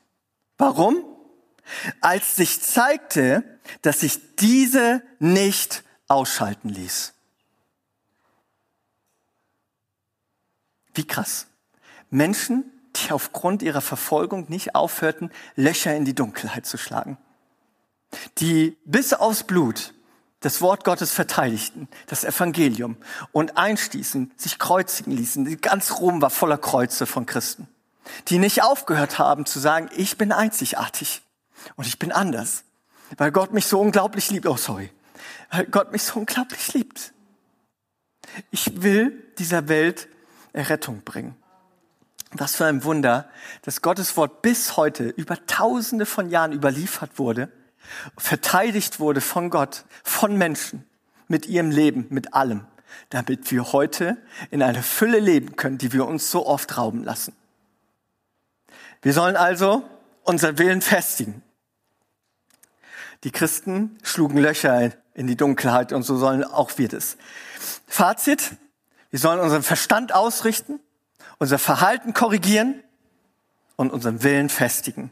[0.59, 1.05] Warum?
[2.01, 3.45] Als sich zeigte,
[3.83, 7.15] dass sich diese nicht ausschalten ließ.
[10.95, 11.47] Wie krass.
[12.11, 12.65] Menschen,
[12.97, 17.19] die aufgrund ihrer Verfolgung nicht aufhörten, Löcher in die Dunkelheit zu schlagen.
[18.39, 19.95] Die bis aufs Blut
[20.41, 22.97] das Wort Gottes verteidigten, das Evangelium
[23.33, 25.61] und einstießen, sich kreuzigen ließen.
[25.61, 27.69] Ganz Rom war voller Kreuze von Christen,
[28.29, 31.23] die nicht aufgehört haben zu sagen, ich bin einzigartig.
[31.77, 32.63] Und ich bin anders,
[33.17, 34.47] weil Gott mich so unglaublich liebt.
[34.47, 34.93] Oh, sorry.
[35.51, 37.13] Weil Gott mich so unglaublich liebt.
[38.51, 40.09] Ich will dieser Welt
[40.53, 41.37] Errettung bringen.
[42.33, 43.31] Was für ein Wunder,
[43.63, 47.51] dass Gottes Wort bis heute über tausende von Jahren überliefert wurde,
[48.19, 50.85] verteidigt wurde von Gott, von Menschen,
[51.27, 52.67] mit ihrem Leben, mit allem,
[53.09, 54.19] damit wir heute
[54.51, 57.35] in einer Fülle leben können, die wir uns so oft rauben lassen.
[59.01, 59.89] Wir sollen also
[60.23, 61.43] unseren Willen festigen.
[63.25, 67.17] Die Christen schlugen Löcher in die Dunkelheit und so sollen auch wir das.
[67.87, 68.53] Fazit,
[69.11, 70.79] wir sollen unseren Verstand ausrichten,
[71.39, 72.83] unser Verhalten korrigieren
[73.77, 75.11] und unseren Willen festigen.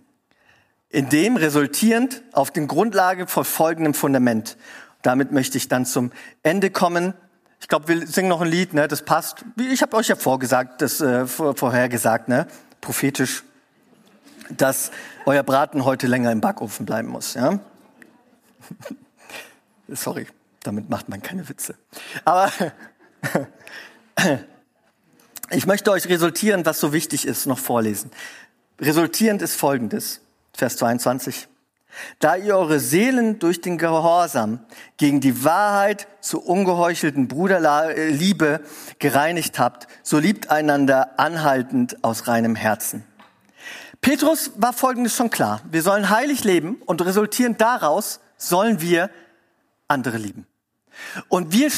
[0.88, 4.57] In dem resultierend auf den Grundlage von folgendem Fundament.
[5.02, 7.14] Damit möchte ich dann zum Ende kommen.
[7.61, 8.86] Ich glaube, wir singen noch ein Lied, ne?
[8.86, 9.44] Das passt.
[9.57, 11.88] Ich habe euch ja vorgesagt, das äh, vorher
[12.28, 12.46] ne?
[12.80, 13.42] Prophetisch,
[14.50, 14.90] dass
[15.24, 17.34] euer Braten heute länger im Backofen bleiben muss.
[17.34, 17.59] Ja?
[19.89, 20.27] Sorry,
[20.62, 21.75] damit macht man keine Witze.
[22.25, 22.53] Aber
[25.51, 28.11] ich möchte euch resultierend, was so wichtig ist, noch vorlesen.
[28.81, 30.21] Resultierend ist folgendes,
[30.53, 31.49] Vers 22.
[32.19, 34.61] Da ihr eure Seelen durch den Gehorsam
[34.97, 38.61] gegen die Wahrheit zur ungeheuchelten Bruderliebe
[38.99, 43.05] gereinigt habt, so liebt einander anhaltend aus reinem Herzen.
[44.01, 45.62] Petrus war Folgendes schon klar.
[45.71, 49.11] Wir sollen heilig leben und resultierend daraus sollen wir
[49.89, 50.47] andere lieben.
[51.28, 51.70] Und wir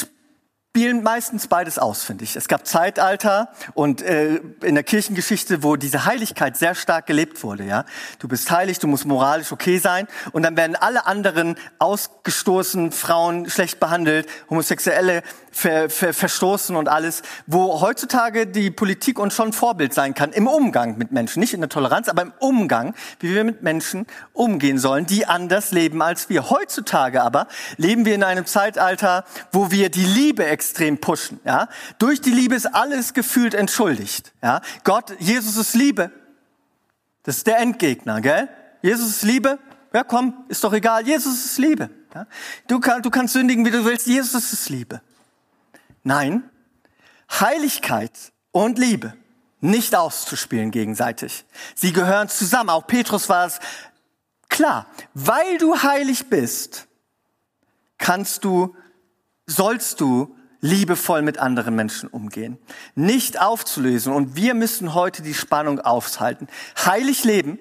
[0.79, 2.37] spielen meistens beides aus, finde ich.
[2.37, 7.65] Es gab Zeitalter und äh, in der Kirchengeschichte, wo diese Heiligkeit sehr stark gelebt wurde.
[7.65, 7.85] Ja,
[8.21, 13.51] du bist heilig, du musst moralisch okay sein, und dann werden alle anderen ausgestoßen, Frauen
[13.51, 17.23] schlecht behandelt, Homosexuelle ver, ver, verstoßen und alles.
[17.47, 21.61] Wo heutzutage die Politik uns schon Vorbild sein kann im Umgang mit Menschen, nicht in
[21.61, 26.29] der Toleranz, aber im Umgang, wie wir mit Menschen umgehen sollen, die anders leben als
[26.29, 26.51] wir.
[26.51, 31.41] Heutzutage aber leben wir in einem Zeitalter, wo wir die Liebe extrem pushen.
[31.45, 31.69] Ja?
[31.99, 34.33] Durch die Liebe ist alles gefühlt entschuldigt.
[34.43, 34.61] Ja?
[34.85, 36.11] Gott, Jesus ist Liebe.
[37.23, 38.49] Das ist der Endgegner, gell?
[38.83, 39.59] Jesus ist Liebe.
[39.93, 41.07] Ja, komm, ist doch egal.
[41.07, 41.91] Jesus ist Liebe.
[42.15, 42.27] Ja?
[42.67, 44.07] Du, kann, du kannst sündigen, wie du willst.
[44.07, 45.01] Jesus ist Liebe.
[46.05, 46.49] Nein,
[47.31, 48.13] Heiligkeit
[48.53, 49.15] und Liebe
[49.61, 51.45] nicht auszuspielen gegenseitig.
[51.75, 52.71] Sie gehören zusammen.
[52.71, 53.59] Auch Petrus war es
[54.49, 54.87] klar.
[55.15, 56.87] Weil du heilig bist,
[57.97, 58.77] kannst du,
[59.47, 62.59] sollst du liebevoll mit anderen Menschen umgehen.
[62.95, 64.13] Nicht aufzulösen.
[64.13, 66.49] Und wir müssen heute die Spannung aufhalten.
[66.85, 67.59] Heilig leben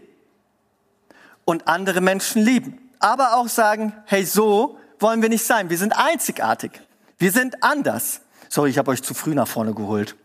[1.45, 2.79] und andere Menschen lieben.
[2.99, 5.69] Aber auch sagen, hey, so wollen wir nicht sein.
[5.69, 6.81] Wir sind einzigartig.
[7.17, 8.21] Wir sind anders.
[8.49, 10.15] Sorry, ich habe euch zu früh nach vorne geholt.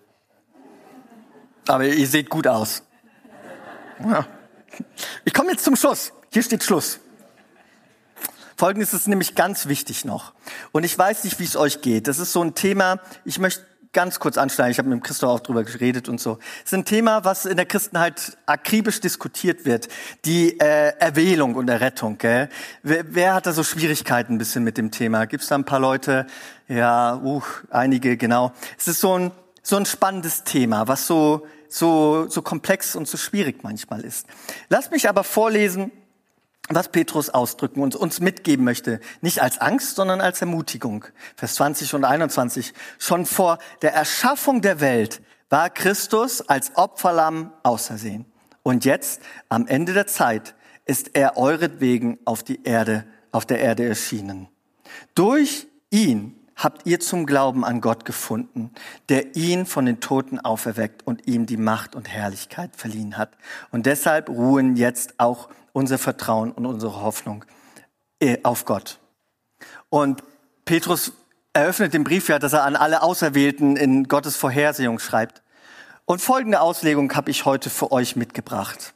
[1.68, 2.82] Aber ihr seht gut aus.
[4.00, 4.26] Ja.
[5.24, 6.12] Ich komme jetzt zum Schluss.
[6.32, 6.98] Hier steht Schluss.
[8.56, 10.32] Folgendes ist nämlich ganz wichtig noch.
[10.72, 12.08] Und ich weiß nicht, wie es euch geht.
[12.08, 14.72] Das ist so ein Thema, ich möchte ganz kurz anschneiden.
[14.72, 16.38] Ich habe mit Christoph auch drüber geredet und so.
[16.64, 19.88] Es ist ein Thema, was in der Christenheit akribisch diskutiert wird.
[20.24, 22.18] Die äh, Erwählung und Errettung.
[22.18, 22.48] Gell?
[22.82, 25.26] Wer, wer hat da so Schwierigkeiten ein bisschen mit dem Thema?
[25.26, 26.26] Gibt es da ein paar Leute?
[26.68, 28.52] Ja, uh, einige, genau.
[28.78, 29.30] Es ist so ein,
[29.62, 34.26] so ein spannendes Thema, was so, so, so komplex und so schwierig manchmal ist.
[34.70, 35.92] Lasst mich aber vorlesen,
[36.68, 39.00] was Petrus ausdrücken und uns mitgeben möchte.
[39.20, 41.04] Nicht als Angst, sondern als Ermutigung.
[41.36, 42.72] Vers 20 und 21.
[42.98, 48.26] Schon vor der Erschaffung der Welt war Christus als Opferlamm ausersehen.
[48.62, 50.54] Und jetzt, am Ende der Zeit,
[50.84, 54.48] ist er euretwegen auf die Erde, auf der Erde erschienen.
[55.14, 58.70] Durch ihn habt ihr zum Glauben an Gott gefunden,
[59.08, 63.36] der ihn von den Toten auferweckt und ihm die Macht und Herrlichkeit verliehen hat.
[63.70, 67.44] Und deshalb ruhen jetzt auch unser Vertrauen und unsere Hoffnung
[68.20, 68.98] äh, auf Gott.
[69.88, 70.22] Und
[70.64, 71.12] Petrus
[71.52, 75.42] eröffnet den Brief ja, dass er an alle Auserwählten in Gottes Vorhersehung schreibt.
[76.04, 78.94] Und folgende Auslegung habe ich heute für euch mitgebracht.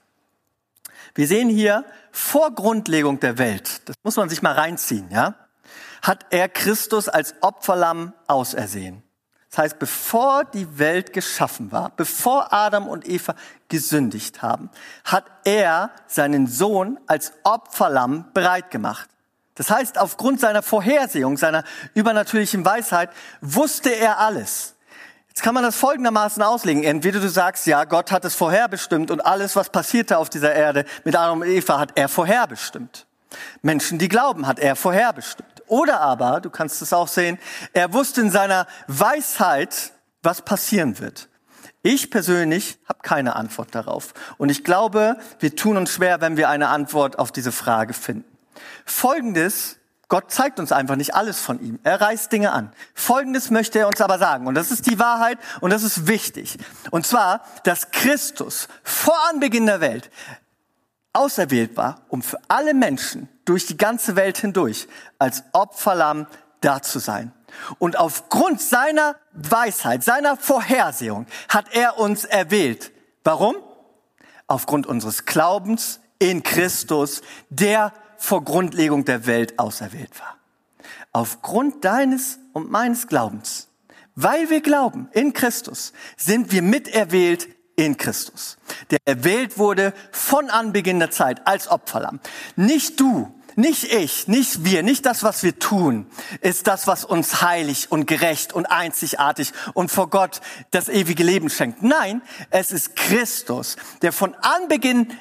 [1.15, 5.35] Wir sehen hier vor Grundlegung der Welt, das muss man sich mal reinziehen, ja,
[6.03, 9.03] hat er Christus als Opferlamm ausersehen.
[9.51, 13.35] Das heißt, bevor die Welt geschaffen war, bevor Adam und Eva
[13.69, 14.71] gesündigt haben,
[15.05, 19.09] hat er seinen Sohn als Opferlamm bereit gemacht.
[19.55, 21.65] Das heißt, aufgrund seiner Vorhersehung, seiner
[21.95, 23.11] übernatürlichen Weisheit,
[23.41, 24.75] wusste er alles.
[25.29, 26.85] Jetzt kann man das folgendermaßen auslegen.
[26.85, 30.85] Entweder du sagst, ja, Gott hat es vorherbestimmt und alles, was passierte auf dieser Erde
[31.05, 33.07] mit Adam und Eva, hat er vorherbestimmt.
[33.63, 35.56] Menschen, die glauben, hat er vorherbestimmt.
[35.67, 37.39] Oder aber, du kannst es auch sehen,
[37.73, 39.93] er wusste in seiner Weisheit,
[40.23, 41.29] was passieren wird.
[41.83, 44.13] Ich persönlich habe keine Antwort darauf.
[44.39, 48.37] Und ich glaube, wir tun uns schwer, wenn wir eine Antwort auf diese Frage finden.
[48.85, 51.79] Folgendes, Gott zeigt uns einfach nicht alles von ihm.
[51.83, 52.73] Er reißt Dinge an.
[52.95, 54.47] Folgendes möchte er uns aber sagen.
[54.47, 56.59] Und das ist die Wahrheit und das ist wichtig.
[56.91, 60.11] Und zwar, dass Christus vor Anbeginn der Welt
[61.17, 64.87] auserwählt war, um für alle Menschen durch die ganze Welt hindurch
[65.19, 66.27] als Opferlamm
[66.61, 67.33] da zu sein.
[67.79, 72.93] Und aufgrund seiner Weisheit, seiner Vorhersehung hat er uns erwählt.
[73.25, 73.57] Warum?
[74.47, 80.37] Aufgrund unseres Glaubens in Christus, der vor Grundlegung der Welt auserwählt war.
[81.13, 83.69] Aufgrund deines und meines Glaubens,
[84.15, 88.57] weil wir glauben in Christus, sind wir miterwählt in Christus,
[88.91, 92.21] der erwählt wurde von Anbeginn der Zeit als Opferlamm.
[92.57, 96.07] Nicht du, nicht ich, nicht wir, nicht das, was wir tun,
[96.41, 101.49] ist das, was uns heilig und gerecht und einzigartig und vor Gott das ewige Leben
[101.49, 101.83] schenkt.
[101.83, 105.13] Nein, es ist Christus, der von Anbeginn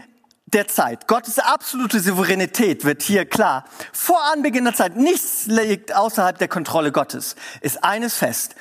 [0.47, 3.66] der Zeit, Gottes absolute Souveränität wird hier klar.
[3.91, 8.56] Vor Anbeginn der Zeit, nichts liegt außerhalb der Kontrolle Gottes, ist eines fest.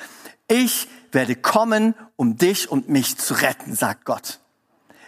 [0.47, 4.39] Ich werde kommen, um dich und mich zu retten, sagt Gott.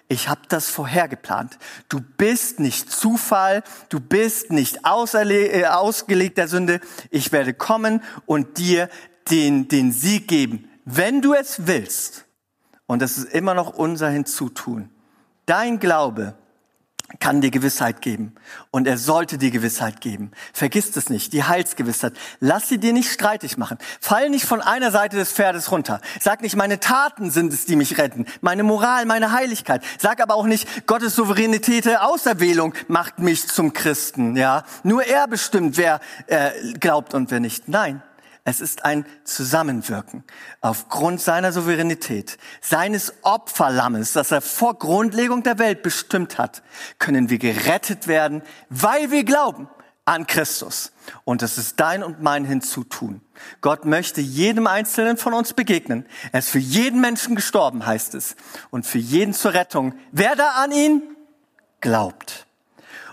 [0.09, 1.59] Ich habe das vorher geplant.
[1.89, 6.79] Du bist nicht Zufall, du bist nicht äh, ausgelegt der Sünde.
[7.11, 8.89] Ich werde kommen und dir
[9.29, 12.25] den, den Sieg geben, wenn du es willst.
[12.85, 14.89] Und das ist immer noch unser Hinzutun.
[15.45, 16.35] Dein Glaube
[17.19, 18.35] kann dir Gewissheit geben.
[18.69, 20.31] Und er sollte dir Gewissheit geben.
[20.51, 22.13] Vergiss es nicht, die Heilsgewissheit.
[22.39, 23.77] Lass sie dir nicht streitig machen.
[24.01, 26.01] Fall nicht von einer Seite des Pferdes runter.
[26.19, 28.25] Sag nicht, meine Taten sind es, die mich retten.
[28.41, 29.83] Meine Moral, meine Heiligkeit.
[29.97, 34.35] Sag aber auch nicht, Gottes Souveränität der Auserwählung macht mich zum Christen.
[34.35, 37.69] Ja, Nur er bestimmt, wer äh, glaubt und wer nicht.
[37.69, 38.01] Nein,
[38.47, 40.23] es ist ein Zusammenwirken.
[40.61, 46.63] Aufgrund seiner Souveränität, seines Opferlammes, das er vor Grundlegung der Welt bestimmt hat,
[46.97, 49.67] können wir gerettet werden, weil wir glauben
[50.05, 50.93] an Christus.
[51.25, 53.19] Und das ist dein und mein Hinzutun.
[53.59, 56.05] Gott möchte jedem Einzelnen von uns begegnen.
[56.31, 58.37] Er ist für jeden Menschen gestorben, heißt es.
[58.69, 59.93] Und für jeden zur Rettung.
[60.13, 61.01] Wer da an ihn
[61.81, 62.47] glaubt.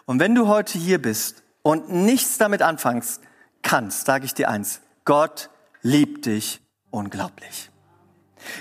[0.04, 3.20] Und wenn du heute hier bist und nichts damit anfängst
[3.62, 4.80] kannst, sage ich dir eins.
[5.04, 5.50] Gott
[5.82, 7.70] liebt dich unglaublich.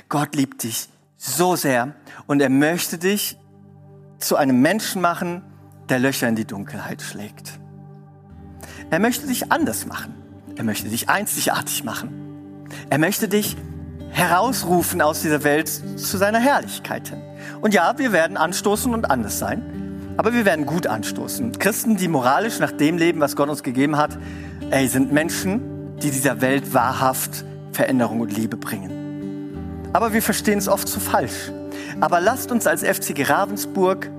[0.10, 1.96] Gott liebt dich so sehr
[2.28, 3.38] und er möchte dich
[4.20, 5.41] zu einem Menschen machen,
[5.88, 7.60] der Löcher in die Dunkelheit schlägt.
[8.89, 10.16] Er möchte dich anders machen.
[10.58, 12.68] Er möchte dich einzigartig machen.
[12.89, 13.56] Er möchte dich
[14.12, 17.22] herausrufen aus dieser Welt zu seiner Herrlichkeit hin.
[17.62, 21.58] Und ja, wir werden anstoßen und anders sein, aber wir werden gut anstoßen.
[21.58, 24.18] Christen, die moralisch nach dem leben, was Gott uns gegeben hat,
[24.70, 25.72] ey, sind Menschen,
[26.04, 29.89] die dieser Welt wahrhaft Veränderung und Liebe bringen.
[29.93, 31.51] Aber wir verstehen es oft zu falsch.
[32.01, 34.10] Aber lasst uns als FCG Ravensburg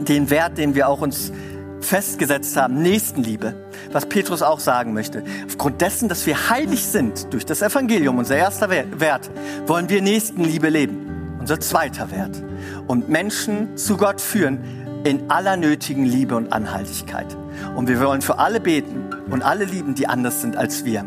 [0.00, 1.32] den Wert, den wir auch uns
[1.80, 3.54] festgesetzt haben, Nächstenliebe,
[3.92, 5.22] was Petrus auch sagen möchte.
[5.46, 9.30] Aufgrund dessen, dass wir heilig sind durch das Evangelium, unser erster Wert,
[9.66, 12.42] wollen wir Nächstenliebe leben, unser zweiter Wert.
[12.86, 14.58] Und Menschen zu Gott führen
[15.04, 17.36] in aller nötigen Liebe und Anhaltigkeit.
[17.74, 21.04] Und wir wollen für alle beten und alle lieben, die anders sind als wir.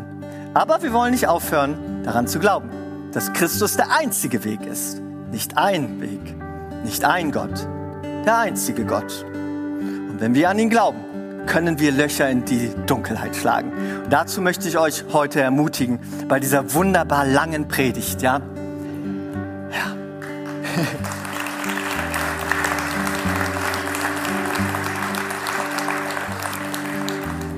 [0.54, 2.68] Aber wir wollen nicht aufhören, daran zu glauben,
[3.12, 5.00] dass Christus der einzige Weg ist.
[5.30, 6.34] Nicht ein Weg,
[6.84, 7.66] nicht ein Gott,
[8.24, 9.24] der einzige Gott.
[9.24, 10.98] Und wenn wir an ihn glauben,
[11.46, 13.72] können wir Löcher in die Dunkelheit schlagen.
[14.04, 15.98] Und dazu möchte ich euch heute ermutigen,
[16.28, 18.40] bei dieser wunderbar langen Predigt, ja?
[19.70, 19.96] Ja.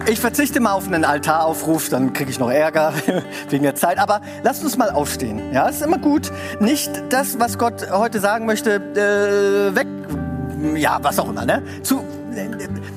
[0.07, 2.93] Ich verzichte mal auf einen Altaraufruf, dann kriege ich noch Ärger
[3.49, 3.99] wegen der Zeit.
[3.99, 5.51] Aber lasst uns mal aufstehen.
[5.51, 6.31] Ja, ist immer gut,
[6.61, 9.87] nicht das, was Gott heute sagen möchte, äh, weg,
[10.77, 11.47] ja, was auch immer.
[11.47, 11.63] Ne?
[11.83, 12.01] Zu,
[12.35, 12.49] äh,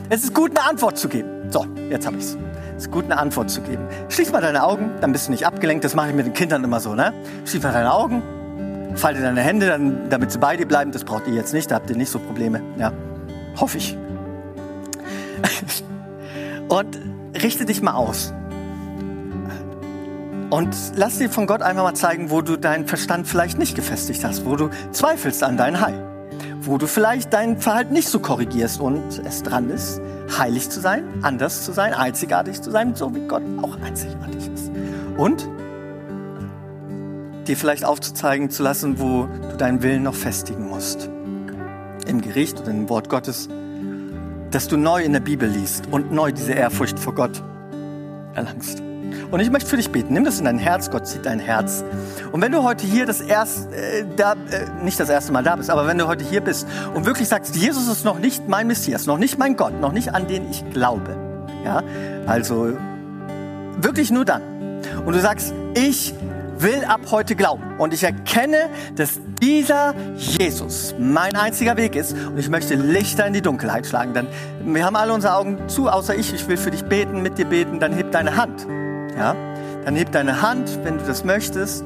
[0.10, 1.50] es ist gut, eine Antwort zu geben.
[1.50, 2.38] So, jetzt habe ich's.
[2.76, 3.88] Es ist gut, eine Antwort zu geben.
[4.10, 5.86] Schließ mal deine Augen, dann bist du nicht abgelenkt.
[5.86, 6.94] Das mache ich mit den Kindern immer so.
[6.94, 7.14] Ne?
[7.46, 8.22] Schließ mal deine Augen,
[8.96, 10.92] falte deine Hände, dann, damit sie bei dir bleiben.
[10.92, 12.62] Das braucht ihr jetzt nicht, da habt ihr nicht so Probleme.
[12.78, 12.92] Ja,
[13.56, 13.98] hoffe ich.
[16.70, 17.00] Und
[17.42, 18.34] richte dich mal aus.
[20.50, 24.24] Und lass dir von Gott einfach mal zeigen, wo du deinen Verstand vielleicht nicht gefestigt
[24.24, 26.02] hast, wo du zweifelst an dein Heil,
[26.62, 30.00] wo du vielleicht dein Verhalten nicht so korrigierst und es dran ist,
[30.38, 34.72] heilig zu sein, anders zu sein, einzigartig zu sein, so wie Gott auch einzigartig ist.
[35.18, 35.50] Und
[37.48, 41.10] dir vielleicht aufzuzeigen zu lassen, wo du deinen Willen noch festigen musst.
[42.06, 43.50] Im Gericht oder im Wort Gottes
[44.52, 47.44] dass du neu in der Bibel liest und neu diese Ehrfurcht vor Gott
[48.34, 48.82] erlangst.
[49.32, 50.14] Und ich möchte für dich beten.
[50.14, 50.90] Nimm das in dein Herz.
[50.90, 51.84] Gott sieht dein Herz.
[52.32, 55.56] Und wenn du heute hier das erste, äh, da, äh, nicht das erste Mal da
[55.56, 58.68] bist, aber wenn du heute hier bist und wirklich sagst, Jesus ist noch nicht mein
[58.68, 61.16] Messias, noch nicht mein Gott, noch nicht an den ich glaube.
[61.66, 61.84] Ja,
[62.26, 62.74] also
[63.82, 64.42] wirklich nur dann.
[65.06, 66.14] Und du sagst, ich
[66.60, 67.64] will ab heute glauben.
[67.78, 72.14] Und ich erkenne, dass dieser Jesus mein einziger Weg ist.
[72.14, 74.14] Und ich möchte Lichter in die Dunkelheit schlagen.
[74.14, 74.28] Dann,
[74.64, 76.34] wir haben alle unsere Augen zu, außer ich.
[76.34, 77.80] Ich will für dich beten, mit dir beten.
[77.80, 78.68] Dann heb deine Hand.
[79.16, 79.36] Ja?
[79.86, 81.84] Dann heb deine Hand, wenn du das möchtest.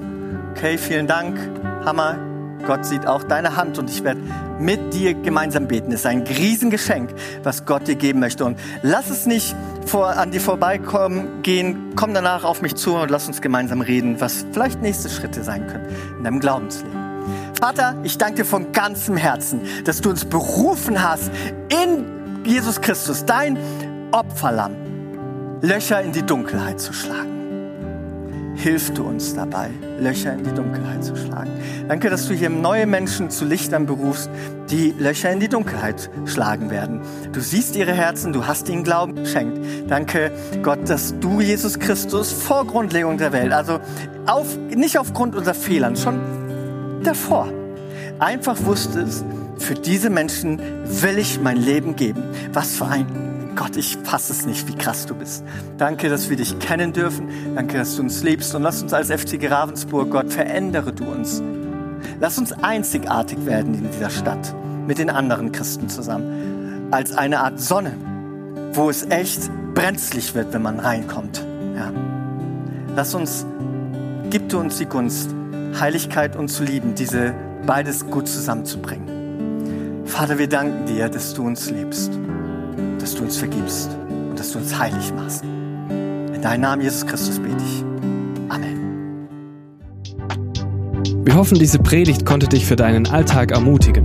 [0.52, 1.38] Okay, vielen Dank.
[1.86, 2.31] Hammer.
[2.66, 4.22] Gott sieht auch deine Hand und ich werde
[4.60, 5.92] mit dir gemeinsam beten.
[5.92, 8.46] Es ist ein Riesengeschenk, was Gott dir geben möchte.
[8.46, 9.56] Und lass es nicht
[9.86, 11.94] vor, an dir vorbeikommen, gehen.
[11.96, 15.68] Komm danach auf mich zu und lass uns gemeinsam reden, was vielleicht nächste Schritte sein
[15.68, 15.88] können
[16.18, 17.00] in deinem Glaubensleben.
[17.60, 21.32] Vater, ich danke dir von ganzem Herzen, dass du uns berufen hast,
[21.70, 23.58] in Jesus Christus, dein
[24.12, 24.76] Opferlamm,
[25.62, 27.41] Löcher in die Dunkelheit zu schlagen
[28.62, 31.50] hilf du uns dabei, Löcher in die Dunkelheit zu schlagen.
[31.88, 34.30] Danke, dass du hier neue Menschen zu Lichtern berufst,
[34.70, 37.02] die Löcher in die Dunkelheit schlagen werden.
[37.34, 39.60] Du siehst ihre Herzen, du hast ihnen Glauben geschenkt.
[39.88, 40.32] Danke,
[40.62, 43.80] Gott, dass du Jesus Christus vor Grundlegung der Welt, also
[44.28, 46.20] auf, nicht aufgrund unserer Fehlern, schon
[47.04, 47.52] davor,
[48.20, 49.26] einfach wusstest,
[49.58, 52.24] für diese Menschen will ich mein Leben geben.
[52.54, 55.44] Was für ein Gott, ich fasse es nicht, wie krass du bist.
[55.78, 57.28] Danke, dass wir dich kennen dürfen.
[57.56, 58.56] Danke, dass du uns liebst.
[58.56, 61.42] Und lass uns als FCG Ravensburg, Gott, verändere du uns.
[62.20, 64.56] Lass uns einzigartig werden in dieser Stadt
[64.88, 66.88] mit den anderen Christen zusammen.
[66.92, 67.94] Als eine Art Sonne,
[68.74, 71.46] wo es echt brenzlig wird, wenn man reinkommt.
[71.76, 71.92] Ja.
[72.96, 73.46] Lass uns,
[74.30, 75.36] gib du uns die Gunst,
[75.80, 77.34] Heiligkeit und zu lieben, diese
[77.66, 80.06] beides gut zusammenzubringen.
[80.06, 82.20] Vater, wir danken dir, dass du uns liebst
[83.02, 85.44] dass du uns vergibst und dass du uns heilig machst.
[85.44, 87.84] In deinem Namen, Jesus Christus, bete ich.
[88.50, 89.28] Amen.
[91.24, 94.04] Wir hoffen, diese Predigt konnte dich für deinen Alltag ermutigen.